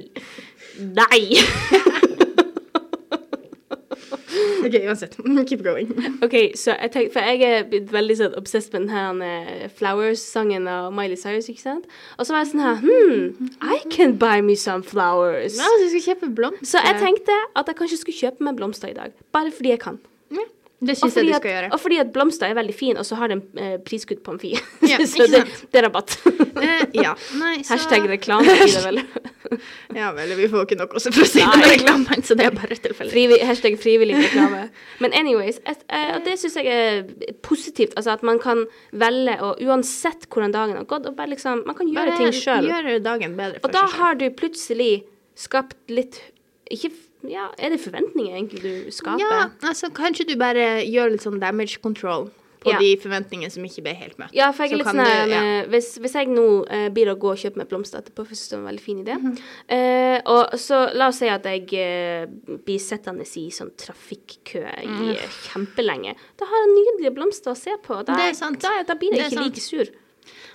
Nei. 0.98 1.20
OK, 4.68 4.77
uansett. 4.88 5.16
Keep 5.48 5.64
going. 5.66 5.90
OK, 6.24 6.37
så 6.59 6.77
jeg 6.77 6.92
tenk, 6.94 7.12
for 7.14 7.27
jeg 7.35 7.42
er 7.48 7.66
blitt 7.70 7.92
veldig 7.94 8.16
sånn 8.20 8.38
obsessed 8.40 8.74
med 8.74 8.87
den 8.87 8.94
her 8.94 9.20
eh, 9.27 9.66
Flowers-sangen 9.79 10.68
av 10.70 10.90
Miley 10.96 11.18
Cyrus, 11.20 11.50
ikke 11.53 11.64
sant? 11.64 11.87
Og 12.18 12.27
så 12.29 12.37
var 12.37 12.44
jeg 12.44 12.53
sånn 12.55 12.64
her 12.64 12.81
Hmm, 12.85 13.53
I 13.62 13.79
can 13.92 14.16
buy 14.20 14.40
me 14.44 14.57
some 14.59 14.85
flowers. 14.87 15.59
Ja, 15.61 15.68
så 15.68 15.85
du 15.85 15.92
skal 15.94 16.09
kjøpe 16.12 16.33
blomster. 16.40 16.72
Så 16.74 16.83
jeg 16.85 17.00
tenkte 17.03 17.38
at 17.57 17.70
jeg 17.70 17.79
kanskje 17.81 18.00
skulle 18.03 18.20
kjøpe 18.22 18.48
meg 18.48 18.59
blomster 18.59 18.90
i 18.92 18.96
dag. 18.96 19.14
Bare 19.35 19.53
fordi 19.55 19.74
jeg 19.74 19.83
kan. 19.85 20.00
Det 20.84 20.96
syns 20.98 21.14
jeg 21.16 21.28
du 21.28 21.32
skal 21.37 21.50
gjøre. 21.52 21.68
og 21.72 21.80
fordi 21.80 21.98
at 22.02 22.10
blomster 22.12 22.50
er 22.50 22.56
veldig 22.58 22.74
fine, 22.76 22.98
og 23.00 23.06
så 23.06 23.16
har 23.20 23.30
de 23.32 23.38
eh, 23.60 23.76
priskutt 23.87 24.24
på 24.26 24.34
Amfi. 24.34 24.50
Ja, 24.84 24.98
så 25.12 25.26
det, 25.30 25.44
det 25.72 25.80
er 25.80 25.87
rabatt. 25.87 26.16
Eh, 26.26 26.82
ja. 26.98 27.14
Nei, 27.40 27.54
så 27.64 27.76
Hashtag 27.76 28.08
reklame 28.10 28.50
blir 28.50 28.74
det 28.74 28.84
vel. 28.88 29.00
Ja 29.94 30.08
vel, 30.16 30.32
vi 30.34 30.46
får 30.50 30.64
ikke 30.64 30.76
noe 30.80 30.96
også 30.98 31.12
for 31.12 31.22
å 31.22 31.26
si 31.28 31.38
det 31.38 31.46
den 31.52 31.70
reklamen, 31.76 32.22
så 32.26 32.34
det 32.34 32.46
er 32.48 32.54
bare 32.56 32.74
tilfeldig. 32.80 33.12
Frivi, 33.12 33.37
hashtag 33.44 33.76
frivillig 33.78 34.16
reklame. 34.18 34.64
Men 35.04 35.14
anyways, 35.14 35.60
et, 35.68 35.84
eh, 35.94 36.16
det 36.24 36.34
syns 36.40 36.56
jeg 36.58 36.72
er 36.72 37.37
positivt. 37.44 37.94
Altså 38.00 38.16
at 38.16 38.24
man 38.26 38.40
kan 38.42 38.64
velge, 38.90 39.37
og 39.44 39.60
uansett 39.62 40.26
hvordan 40.32 40.54
dagen 40.56 40.80
har 40.80 40.88
gått, 40.90 41.06
og 41.06 41.14
bare 41.18 41.34
liksom 41.34 41.62
Man 41.68 41.76
kan 41.78 41.92
gjøre 41.92 42.16
Bare 42.16 42.18
ting 42.18 42.34
sjøl. 42.34 42.66
Og 43.62 43.70
da 43.76 43.84
har 43.94 44.18
du 44.18 44.26
plutselig 44.34 45.04
skapt 45.38 45.76
litt 45.92 46.18
Ikke 46.72 46.90
Ja, 47.28 47.48
er 47.58 47.70
det 47.70 47.80
forventninger 47.80 48.37
egentlig 48.37 48.62
du 48.62 48.90
skaper? 48.92 49.20
Ja, 49.20 49.50
altså 49.62 49.90
kanskje 49.94 50.26
du 50.28 50.37
bare 50.40 50.82
gjør 50.84 51.14
litt 51.14 51.24
sånn 51.24 51.40
damage 51.40 51.80
control 51.82 52.30
på 52.64 52.72
Ja. 52.72 52.78
de 52.78 52.96
forventningene 52.96 53.52
som 53.52 53.64
ikke 53.66 53.82
ble 53.84 53.92
helt 53.94 54.16
møtt. 54.18 54.32
Ja, 54.32 54.50
for 54.52 54.64
jeg 54.64 54.72
er 54.72 54.76
litt 54.80 54.87
sånn 54.87 55.04
du- 55.04 55.30
ja. 55.30 55.40
eh, 55.60 55.66
hvis, 55.68 55.98
hvis 56.00 56.14
jeg 56.14 56.28
nå 56.28 56.64
uh, 56.64 56.88
blir 56.88 57.10
å 57.12 57.16
gå 57.20 57.32
og 57.32 57.37
kjøpe 57.37 57.56
meg 57.60 57.68
blomster 57.68 58.00
etterpå, 58.00 58.24
for 58.24 58.32
jeg 58.32 58.40
synes 58.40 58.48
det 58.48 58.56
var 58.56 58.62
en 58.62 58.70
veldig 58.72 58.84
fin 58.84 59.04
idé 59.04 59.14
mm 59.18 59.32
-hmm. 59.32 59.38
uh, 59.76 60.20
Og 60.32 60.58
så 60.58 60.94
la 60.94 61.08
oss 61.08 61.18
si 61.18 61.28
at 61.28 61.44
jeg 61.44 61.64
uh, 61.72 62.56
blir 62.64 62.78
sittende 62.78 63.22
i 63.22 63.50
sånn 63.50 63.70
trafikkø 63.76 64.64
i 64.82 65.10
eh, 65.10 65.28
kjempelenge. 65.52 66.14
Da 66.38 66.44
har 66.46 66.56
jeg 66.64 66.74
nydelige 66.74 67.14
blomster 67.14 67.50
å 67.50 67.56
se 67.56 67.70
på. 67.82 68.02
Da, 68.04 68.16
Det 68.16 68.30
er 68.30 68.34
sant. 68.34 68.60
Da, 68.60 68.82
da 68.82 68.94
blir 68.94 69.12
jeg 69.12 69.30
Det 69.30 69.32
ikke 69.32 69.44
like 69.44 69.60
sur. 69.60 69.87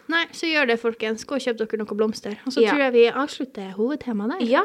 Nei, 0.08 0.25
så 0.32 0.47
gjør 0.49 0.65
det, 0.67 0.79
folkens. 0.79 1.23
Gå 1.25 1.36
og 1.36 1.41
kjøp 1.41 1.58
dere 1.58 1.77
noen 1.77 1.97
blomster. 1.97 2.38
Og 2.47 2.53
så 2.53 2.62
Ja. 2.62 2.71
tror 2.71 2.79
jeg 2.79 2.93
vi 2.93 3.10
avslutter 3.12 3.73
hovedtemaet 3.77 4.39
der. 4.39 4.45
Ja. 4.47 4.63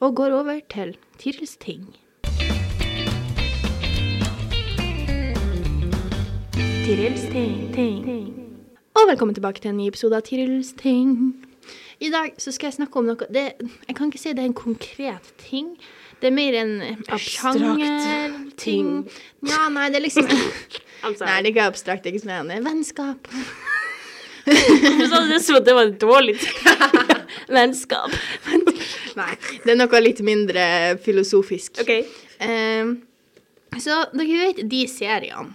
Og 0.00 0.14
går 0.16 0.32
over 0.40 0.60
til 0.70 0.96
Tirils 1.18 1.56
ting. 1.56 1.96
Tirils 6.86 7.22
ting, 7.32 7.74
ting. 7.74 8.34
Og 8.94 9.08
velkommen 9.10 9.34
tilbake 9.34 9.60
til 9.60 9.72
en 9.72 9.76
ny 9.80 9.88
episode 9.90 10.16
av 10.16 10.22
Tirils 10.26 10.72
ting. 10.78 11.34
I 12.00 12.10
dag 12.14 12.36
så 12.38 12.52
skal 12.54 12.70
jeg 12.70 12.76
snakke 12.78 13.00
om 13.00 13.08
noe 13.08 13.26
det, 13.34 13.46
Jeg 13.88 13.96
kan 13.96 14.06
ikke 14.06 14.20
si 14.22 14.32
det 14.32 14.44
er 14.44 14.50
en 14.52 14.54
konkret 14.54 15.32
ting. 15.42 15.74
Det 16.20 16.30
er 16.30 16.34
mer 16.34 16.54
en 16.60 16.72
Abstrakt 17.08 17.58
sjangerting. 17.58 18.54
ting. 18.56 18.92
Ja, 19.46 19.68
nei, 19.68 19.88
det 19.90 19.98
er 19.98 20.06
liksom 20.06 20.28
Altså, 21.06 21.24
Nei, 21.24 21.42
det 21.42 21.50
er 21.50 21.52
ikke 21.52 21.66
abstrakt. 21.70 22.02
Det 22.04 22.10
er 22.10 22.16
ikke 22.18 22.26
sånn 22.26 22.50
eh, 22.50 22.62
vennskap. 22.62 23.28
Du 24.48 25.04
sa 25.06 25.20
det 25.28 25.42
som 25.44 25.58
at 25.60 25.66
det 25.66 25.74
var 25.76 25.86
en 25.86 25.98
dårlig 26.00 26.38
vennskap? 27.58 28.14
Nei, 29.18 29.34
det 29.64 29.74
er 29.74 29.78
noe 29.80 30.00
litt 30.04 30.20
mindre 30.26 30.64
filosofisk. 31.04 31.80
OK. 31.82 31.92
Eh, 32.44 32.94
så 33.82 33.98
dere 34.16 34.38
vet 34.46 34.62
de 34.70 34.84
seriene 34.90 35.54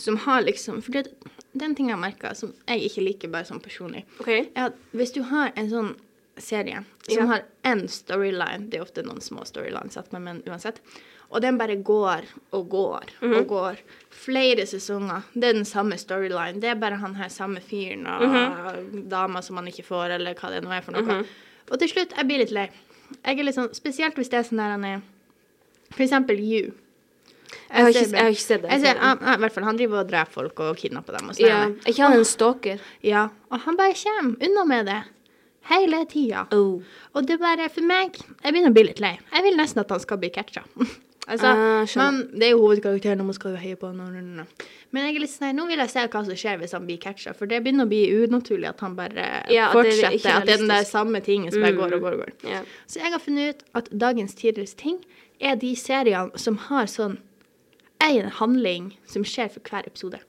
som 0.00 0.16
har 0.26 0.42
liksom 0.46 0.80
For 0.84 0.92
det, 0.96 1.06
det 1.52 1.62
er 1.62 1.68
en 1.70 1.74
ting 1.78 1.88
jeg 1.92 1.98
merka 2.00 2.34
som 2.36 2.52
jeg 2.68 2.86
ikke 2.88 3.02
liker 3.04 3.32
bare 3.32 3.44
sånn 3.48 3.60
personlig. 3.64 4.04
okay. 4.20 4.48
er 4.54 4.70
at 4.70 4.78
hvis 4.96 5.12
du 5.16 5.22
har 5.28 5.52
en 5.56 5.70
sånn 5.70 5.90
serie 6.40 6.84
som 7.08 7.18
Ja. 7.18 7.26
har 7.26 7.42
én 7.68 7.82
storyline 7.90 8.70
Det 8.70 8.78
er 8.78 8.84
ofte 8.86 9.02
noen 9.04 9.20
små 9.20 9.42
storylines, 9.44 9.98
men 10.12 10.42
uansett. 10.46 10.78
Og 11.30 11.42
den 11.42 11.58
bare 11.58 11.76
går 11.76 12.24
og 12.52 12.68
går 12.70 13.04
Mhm. 13.20 13.34
og 13.36 13.46
går. 13.48 13.76
Flere 14.10 14.64
sesonger. 14.66 15.22
Det 15.34 15.44
er 15.44 15.52
den 15.52 15.64
samme 15.64 15.98
storyline. 15.98 16.60
Det 16.60 16.70
er 16.70 16.74
bare 16.80 16.96
han 16.98 17.14
her 17.14 17.28
samme 17.28 17.60
fyren 17.60 18.06
og 18.06 18.22
Mhm. 18.22 19.08
dama 19.08 19.42
som 19.42 19.56
han 19.56 19.66
ikke 19.66 19.84
får, 19.84 20.10
eller 20.16 20.34
hva 20.34 20.50
det 20.50 20.64
nå 20.64 20.70
er 20.76 20.80
for 20.82 20.92
noe. 20.92 21.24
Og 21.70 21.78
til 21.82 21.90
slutt, 21.92 22.14
jeg 22.16 22.28
blir 22.28 22.42
litt 22.42 22.54
lei. 22.54 22.68
Jeg 23.24 23.38
er 23.38 23.46
litt 23.46 23.56
sånn, 23.56 23.72
Spesielt 23.74 24.16
hvis 24.18 24.30
det 24.30 24.38
er 24.40 24.46
sånn 24.46 24.62
der 24.62 24.72
han 24.76 24.86
er 24.86 25.00
For 25.90 26.04
eksempel 26.06 26.38
You. 26.38 26.72
Jeg 27.70 27.82
har 27.82 27.90
ikke, 27.90 28.04
jeg 28.06 28.22
har 28.22 28.34
ikke 28.34 28.42
sett 28.42 28.62
det. 28.62 28.70
Jeg 28.70 28.82
ser, 28.84 28.98
ja, 29.02 29.34
i 29.34 29.40
hvert 29.42 29.54
fall, 29.54 29.64
han 29.66 29.78
driver 29.78 30.04
og 30.04 30.10
dreper 30.10 30.32
folk 30.34 30.60
og 30.62 30.76
kidnapper 30.78 31.16
dem. 31.18 31.30
og 31.30 31.38
sånn. 31.38 31.48
ja. 31.48 31.62
Ikke 31.90 32.04
han 32.06 32.14
en 32.18 32.26
stalker? 32.26 32.84
Ja, 33.06 33.24
og 33.50 33.64
han 33.66 33.78
bare 33.78 33.96
kommer 33.98 34.46
unna 34.46 34.64
med 34.70 34.86
det. 34.90 35.00
Hele 35.70 36.04
tida. 36.10 36.46
Oh. 36.54 36.80
Og 37.14 37.26
det 37.26 37.40
bare, 37.42 37.66
for 37.74 37.86
meg, 37.86 38.16
jeg 38.16 38.54
begynner 38.54 38.70
å 38.72 38.76
bli 38.78 38.86
litt 38.86 39.02
lei. 39.02 39.16
Jeg 39.34 39.46
vil 39.46 39.58
nesten 39.58 39.82
at 39.82 39.90
han 39.90 40.02
skal 40.02 40.18
bli 40.22 40.30
catcha. 40.34 40.62
altså, 41.30 41.52
uh, 41.54 41.94
men 42.00 42.20
det 42.34 42.48
er 42.48 42.52
jo 42.52 42.60
hovedkarakteren, 42.64 43.22
og 43.22 43.30
man 43.30 43.36
skal 43.36 43.54
jo 43.54 43.60
heie 43.62 43.78
på 43.78 43.90
han. 43.90 44.44
Men 44.90 45.06
jeg 45.06 45.14
er 45.14 45.22
litt 45.22 45.32
sånn, 45.32 45.54
nå 45.56 45.66
vil 45.70 45.82
jeg 45.84 45.92
se 45.92 46.04
hva 46.10 46.22
som 46.26 46.38
skjer 46.42 46.60
hvis 46.60 46.74
han 46.76 46.86
blir 46.88 47.00
catcha, 47.02 47.34
for 47.36 47.50
det 47.50 47.62
begynner 47.64 47.86
å 47.86 47.90
bli 47.90 48.02
unaturlig 48.24 48.70
at 48.70 48.84
han 48.84 48.96
bare 48.98 49.26
Ja, 49.52 49.70
det 49.70 49.70
er 49.70 49.74
fortsetter. 49.78 50.36
At 50.36 50.46
det 50.48 50.54
er 50.56 50.62
den 50.64 50.72
der 50.72 50.86
samme 50.88 51.22
tingen 51.24 51.54
som 51.54 51.64
bare 51.64 51.78
går 51.78 51.96
og 51.98 52.06
går 52.06 52.18
og 52.18 52.22
går. 52.24 52.32
Yeah. 52.44 52.68
Så 52.90 53.02
jeg 53.02 53.14
har 53.14 53.22
funnet 53.22 53.54
ut 53.54 53.66
at 53.80 53.90
dagens 54.06 54.34
tidligere 54.38 54.78
ting 54.80 55.02
er 55.40 55.58
de 55.60 55.74
seriene 55.78 56.40
som 56.40 56.58
har 56.68 56.90
sånn 56.90 57.20
én 58.00 58.30
handling 58.40 58.94
som 59.08 59.24
skjer 59.26 59.52
for 59.52 59.64
hver 59.68 59.86
episode. 59.88 60.20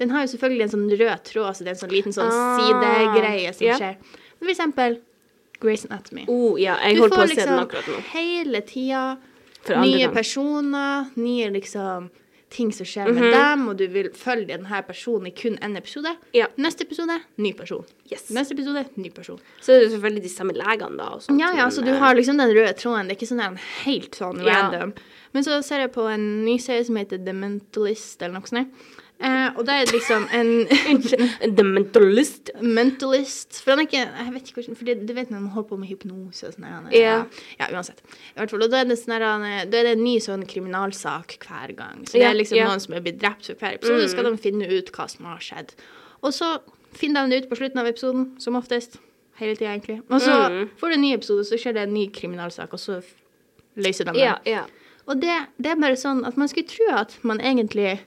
Den 0.00 0.10
har 0.10 0.24
jo 0.24 0.32
selvfølgelig 0.32 0.66
en 0.66 0.74
sånn 0.74 0.90
rød 0.90 1.24
tråd, 1.28 1.46
altså 1.46 1.64
det 1.64 1.72
er 1.72 1.76
en 1.76 1.82
sånn 1.84 1.94
liten 1.94 2.14
sånn 2.16 2.30
Ah, 2.32 2.58
sidegreie 2.58 3.52
som 3.54 3.66
yeah. 3.66 3.80
skjer. 3.80 4.20
For 4.42 4.52
eksempel 4.52 5.00
Grace 5.62 5.86
Anatomy. 5.88 6.24
Oh, 6.28 6.60
ja, 6.60 6.76
jeg 6.82 6.96
Du 6.96 7.04
holder 7.04 7.16
på 7.16 7.22
å 7.22 7.26
se 7.26 7.34
den 7.34 7.38
liksom 7.38 7.60
akkurat 7.62 7.90
nå. 7.92 8.00
hele 8.12 8.62
tida 8.66 9.02
nye 9.68 10.08
personer, 10.12 11.06
nye 11.16 11.50
liksom 11.50 12.10
ting 12.50 12.70
som 12.70 12.84
skjer 12.84 13.06
Mhm. 13.08 13.14
med 13.20 13.32
dem, 13.32 13.68
og 13.68 13.76
du 13.78 13.86
vil 13.88 14.10
følge 14.10 14.46
denne 14.48 14.82
personen 14.86 15.26
i 15.26 15.30
kun 15.30 15.56
én 15.56 15.74
episode. 15.76 16.16
Ja. 16.34 16.46
Neste 16.58 16.82
episode, 16.82 17.18
ny 17.38 17.52
person. 17.54 17.84
Yes. 18.10 18.28
Neste 18.30 18.52
episode, 18.52 18.84
ny 18.96 19.08
person. 19.08 19.38
Så 19.62 19.72
er 19.72 19.80
det 19.80 19.92
selvfølgelig 19.92 20.22
de 20.22 20.28
samme 20.28 20.52
legene, 20.52 20.96
da. 20.98 21.04
Og 21.14 21.22
sånt, 21.22 21.40
Ja, 21.40 21.50
ja, 21.56 21.68
så 21.70 21.82
du 21.82 21.92
har 21.94 22.14
liksom 22.14 22.36
den 22.36 22.50
røde 22.54 22.74
tråden. 22.76 23.08
Det 23.08 23.16
er 23.16 23.24
ikke 23.24 23.32
sånn 23.32 23.46
en 23.46 23.56
helt 23.84 24.10
sånn 24.12 24.44
Ja. 24.44 24.68
random. 24.70 24.92
Men 25.32 25.42
så 25.42 25.62
ser 25.64 25.78
jeg 25.80 25.92
på 25.94 26.12
en 26.12 26.44
ny 26.44 26.58
serie 26.58 26.84
som 26.84 26.96
heter 26.96 27.24
The 27.24 27.32
Mentalist, 27.32 28.20
eller 28.22 28.34
noe 28.34 28.42
sånt. 28.42 28.68
Eh, 29.22 29.50
og 29.56 29.64
da 29.68 29.76
er 29.78 29.84
det 29.86 29.94
liksom 29.94 30.24
en 30.34 30.48
The 31.56 31.62
Mentalist. 31.62 32.50
mentalist 32.60 33.60
For 33.62 33.70
han 33.70 33.78
er 33.82 33.86
ikke 33.86 34.00
Jeg 34.02 34.32
vet 34.34 34.48
ikke 34.48 34.56
hvordan 34.60 34.78
For 34.80 34.88
det, 34.88 34.96
du 35.06 35.12
vet 35.14 35.30
når 35.30 35.40
man 35.44 35.52
holder 35.54 35.68
på 35.68 35.78
med 35.78 35.88
hypnose 35.92 36.48
og 36.48 36.54
sånn. 36.56 36.66
er- 36.66 36.96
Ja. 36.96 37.24
ja, 37.60 37.68
uansett. 37.70 38.00
I 38.34 38.40
hvert 38.40 38.50
fall. 38.50 38.62
Og 38.66 38.70
da 38.72 38.80
er 38.80 38.84
det 38.90 38.98
sånn 38.98 39.14
her, 39.14 39.22
er- 39.22 39.66
da 39.70 39.78
er 39.78 39.82
det 39.84 39.92
en 39.98 40.04
ny 40.04 40.16
sånn 40.18 40.42
kriminalsak 40.48 41.36
hver 41.38 41.76
gang. 41.76 42.02
Så 42.04 42.18
det 42.18 42.22
er 42.26 42.34
liksom 42.34 42.56
yeah. 42.56 42.68
noen 42.68 42.80
som 42.80 42.94
er 42.94 43.00
blitt 43.00 43.20
drept 43.22 43.46
for 43.46 43.54
hver 43.54 43.74
episode, 43.78 44.02
så 44.02 44.10
skal 44.10 44.24
de 44.24 44.36
finne 44.36 44.66
ut 44.68 44.90
hva 44.92 45.08
som 45.08 45.24
har 45.26 45.38
skjedd. 45.38 45.70
Og 46.22 46.32
så 46.32 46.58
finner 46.92 47.26
de 47.26 47.30
det 47.30 47.44
ut 47.44 47.50
på 47.50 47.56
slutten 47.62 47.78
av 47.78 47.86
episoden, 47.86 48.40
som 48.40 48.54
oftest. 48.56 48.98
Hele 49.38 49.54
tida, 49.56 49.70
egentlig. 49.78 50.02
Og 50.10 50.20
så 50.20 50.50
Mm. 50.50 50.68
får 50.76 50.88
du 50.88 50.94
en 50.94 51.00
ny 51.00 51.14
episode, 51.14 51.44
så 51.46 51.56
skjer 51.58 51.72
det 51.74 51.82
en 51.88 51.94
ny 51.94 52.08
kriminalsak, 52.10 52.72
og 52.72 52.78
så 52.78 53.02
løser 53.76 54.04
de 54.04 54.12
det. 54.12 54.20
Ja, 54.20 54.36
ja. 54.44 54.64
Og 55.08 55.20
det, 55.20 55.46
det 55.60 55.70
er 55.72 55.76
bare 55.76 55.96
sånn 55.96 56.24
at 56.26 56.36
man 56.36 56.48
skulle 56.48 56.68
tro 56.68 56.86
at 56.94 57.16
man 57.24 57.38
egentlig 57.40 58.00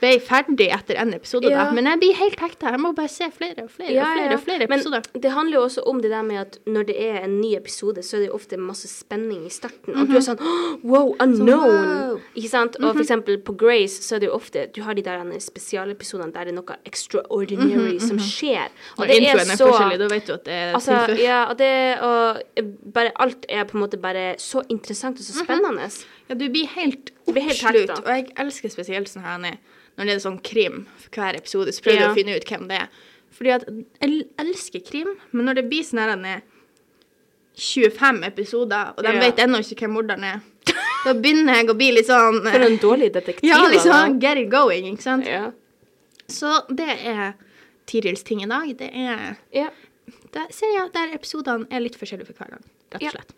ble 0.00 0.20
ferdig 0.20 0.68
etter 0.74 0.94
en 1.02 1.14
episode, 1.14 1.50
Ja. 1.50 1.64
da. 1.64 1.72
Men 1.72 1.84
jeg 1.86 1.98
blir 2.00 2.14
helt 2.14 2.40
hekta. 2.40 2.70
Jeg 2.70 2.80
må 2.80 2.92
bare 2.94 3.08
se 3.08 3.24
flere 3.34 3.64
og 3.64 3.70
flere 3.70 3.88
og 3.98 4.06
flere, 4.14 4.34
og 4.34 4.40
flere 4.44 4.62
episoder. 4.68 5.02
Men 5.12 5.22
det 5.22 5.30
handler 5.32 5.54
jo 5.58 5.62
også 5.64 5.82
om 5.86 6.00
det 6.02 6.10
der 6.10 6.22
med 6.22 6.36
at 6.36 6.58
når 6.66 6.82
det 6.86 6.96
er 7.10 7.24
en 7.24 7.40
ny 7.40 7.54
episode, 7.56 8.02
så 8.02 8.16
er 8.16 8.20
det 8.20 8.28
jo 8.28 8.34
ofte 8.34 8.56
masse 8.56 8.88
spenning 8.88 9.46
i 9.46 9.50
starten. 9.50 9.96
Og 9.96 10.06
du 10.08 10.16
er 10.16 10.20
sånn 10.20 10.38
«Åh, 10.40 10.78
Wow, 10.84 11.14
unknown! 11.20 11.68
wow. 11.68 12.20
Ikke 12.36 12.48
sant? 12.48 12.76
Og 12.80 12.94
for 12.94 13.02
eksempel 13.02 13.38
på 13.42 13.56
Grace 13.58 14.02
så 14.02 14.14
er 14.16 14.18
det 14.20 14.28
jo 14.28 14.34
ofte 14.34 14.66
Du 14.74 14.82
har 14.82 14.94
de 14.94 15.02
der 15.02 15.18
spesialepisodene 15.38 16.32
der 16.32 16.44
det 16.44 16.52
er 16.54 16.60
noe 16.60 16.76
extraordinary 16.86 17.98
som 18.00 18.18
skjer. 18.18 18.68
Og 18.98 19.06
det 19.08 19.18
er 19.22 19.38
så 19.38 19.52
er 19.52 19.56
så 19.58 19.68
forskjellig, 19.70 19.98
da 19.98 20.08
vet 20.12 20.26
du 20.28 20.32
at 20.34 20.44
det 20.44 20.54
er 20.54 20.74
Altså, 20.74 20.92
tilfør. 21.06 21.22
ja, 21.22 21.44
og 21.50 21.58
det 21.58 21.98
og 22.00 22.62
bare 22.94 23.12
Alt 23.18 23.46
er 23.48 23.64
på 23.64 23.76
en 23.78 23.82
måte 23.84 23.96
bare 24.00 24.34
så 24.38 24.62
interessant 24.68 25.18
og 25.18 25.24
så 25.24 25.44
spennende. 25.44 25.88
Ja, 26.28 26.34
du 26.34 26.48
blir 26.52 26.66
helt 26.74 27.12
oppslukt. 27.26 27.98
Og 28.04 28.08
jeg 28.12 28.30
elsker 28.36 28.68
spesielt 28.72 29.08
sånn 29.08 29.24
her 29.24 29.38
når 29.98 30.04
det 30.06 30.14
er 30.14 30.22
sånn 30.22 30.40
krim 30.44 30.82
for 31.00 31.10
hver 31.16 31.36
episode, 31.38 31.72
så 31.74 31.82
prøver 31.82 32.00
Ja. 32.00 32.06
du 32.08 32.12
å 32.12 32.18
finne 32.18 32.36
ut 32.36 32.44
hvem 32.46 32.68
det 32.68 32.80
er. 32.82 32.88
Fordi 33.34 33.50
at 33.54 33.64
jeg 34.02 34.26
elsker 34.38 34.80
krim, 34.86 35.08
men 35.32 35.46
når 35.46 35.54
det 35.60 35.68
blir 35.70 35.82
sånn 35.82 35.98
her 35.98 36.14
er 36.16 36.42
25 37.58 38.22
episoder, 38.24 38.92
og 38.96 39.02
de 39.04 39.12
Ja. 39.12 39.20
vet 39.20 39.36
ennå 39.36 39.58
ikke 39.58 39.80
hvem 39.86 39.92
morderen 39.96 40.24
er, 40.24 40.40
da 41.04 41.12
begynner 41.14 41.54
jeg 41.56 41.66
å 41.68 41.74
bli 41.76 41.90
litt 41.92 42.06
sånn 42.06 42.42
For 42.52 42.60
en 42.60 42.78
dårlig 42.78 43.12
detektiv. 43.12 43.48
Ja, 43.48 43.58
da. 43.62 43.68
liksom 43.68 44.20
get 44.20 44.36
it 44.38 44.48
going, 44.50 44.84
ikke 44.92 45.02
sant? 45.02 45.26
Ja. 45.26 45.50
Så 46.28 46.66
det 46.68 46.88
er 47.04 47.34
Tirils 47.86 48.22
ting 48.22 48.42
i 48.42 48.46
dag. 48.46 48.76
Det 48.76 48.90
er 48.92 49.36
ja. 49.52 49.70
der, 50.32 50.46
ser 50.50 50.66
jeg 50.74 50.92
der 50.92 51.14
episodene 51.16 51.66
er 51.70 51.80
litt 51.80 51.96
forskjellige 51.96 52.26
for 52.26 52.34
hver 52.44 52.50
gang, 52.58 52.64
rett 52.92 53.02
og 53.02 53.10
slett. 53.16 53.32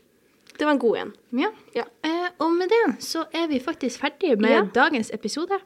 Det 0.58 0.66
var 0.66 0.72
en 0.72 0.78
god 0.78 0.96
en. 0.96 1.12
Ja. 1.40 1.50
Ja. 1.74 1.84
Eh, 2.04 2.28
og 2.38 2.52
med 2.52 2.68
det 2.68 2.80
så 3.04 3.24
er 3.32 3.46
vi 3.48 3.58
faktisk 3.60 4.00
ferdige 4.00 4.36
med 4.40 4.50
Ja. 4.50 4.62
dagens 4.74 5.10
episode. 5.14 5.58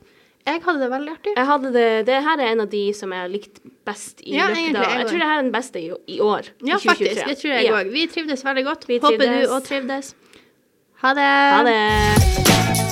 Jeg 0.46 0.60
hadde 0.62 0.80
det 0.80 0.90
veldig 0.92 1.10
artig. 1.12 1.32
Jeg 1.36 1.46
hadde 1.46 1.72
det, 1.72 2.06
det 2.06 2.18
her 2.22 2.38
er 2.40 2.52
en 2.52 2.60
av 2.60 2.68
de 2.70 2.92
som 2.94 3.10
jeg 3.12 3.20
har 3.20 3.28
likt 3.32 3.60
best 3.86 4.20
i 4.20 4.34
Ja, 4.36 4.48
løpet 4.48 4.76
av 4.76 4.92
jeg 4.98 5.06
tror 5.08 5.18
det 5.18 5.28
her 5.30 5.38
er 5.38 5.42
den 5.42 5.52
beste 5.52 5.80
i, 5.80 5.88
i 6.16 6.20
år. 6.20 6.50
Ja, 6.62 6.76
i 6.76 6.88
faktisk. 6.88 7.24
Det 7.26 7.38
tror 7.40 7.50
jeg 7.54 7.64
Ja. 7.64 7.82
Vi 7.82 8.06
trivdes 8.06 8.44
veldig 8.44 8.64
godt. 8.64 8.84
Vi 8.88 8.98
Håper 8.98 9.16
trivdes. 9.18 9.48
du 9.48 9.54
òg 9.54 9.64
trivdes. 9.64 10.14
Ha 11.00 11.14
det. 11.14 11.32
Ha 11.54 11.62
det. 11.64 12.84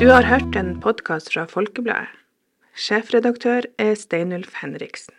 Du 0.00 0.10
har 0.12 0.22
hørt 0.28 0.56
en 0.60 0.74
podkast 0.84 1.30
fra 1.32 1.46
Folkebladet. 1.48 2.08
Sjefredaktør 2.76 3.64
er 3.80 3.94
Steinulf 3.96 4.58
Henriksen. 4.60 5.14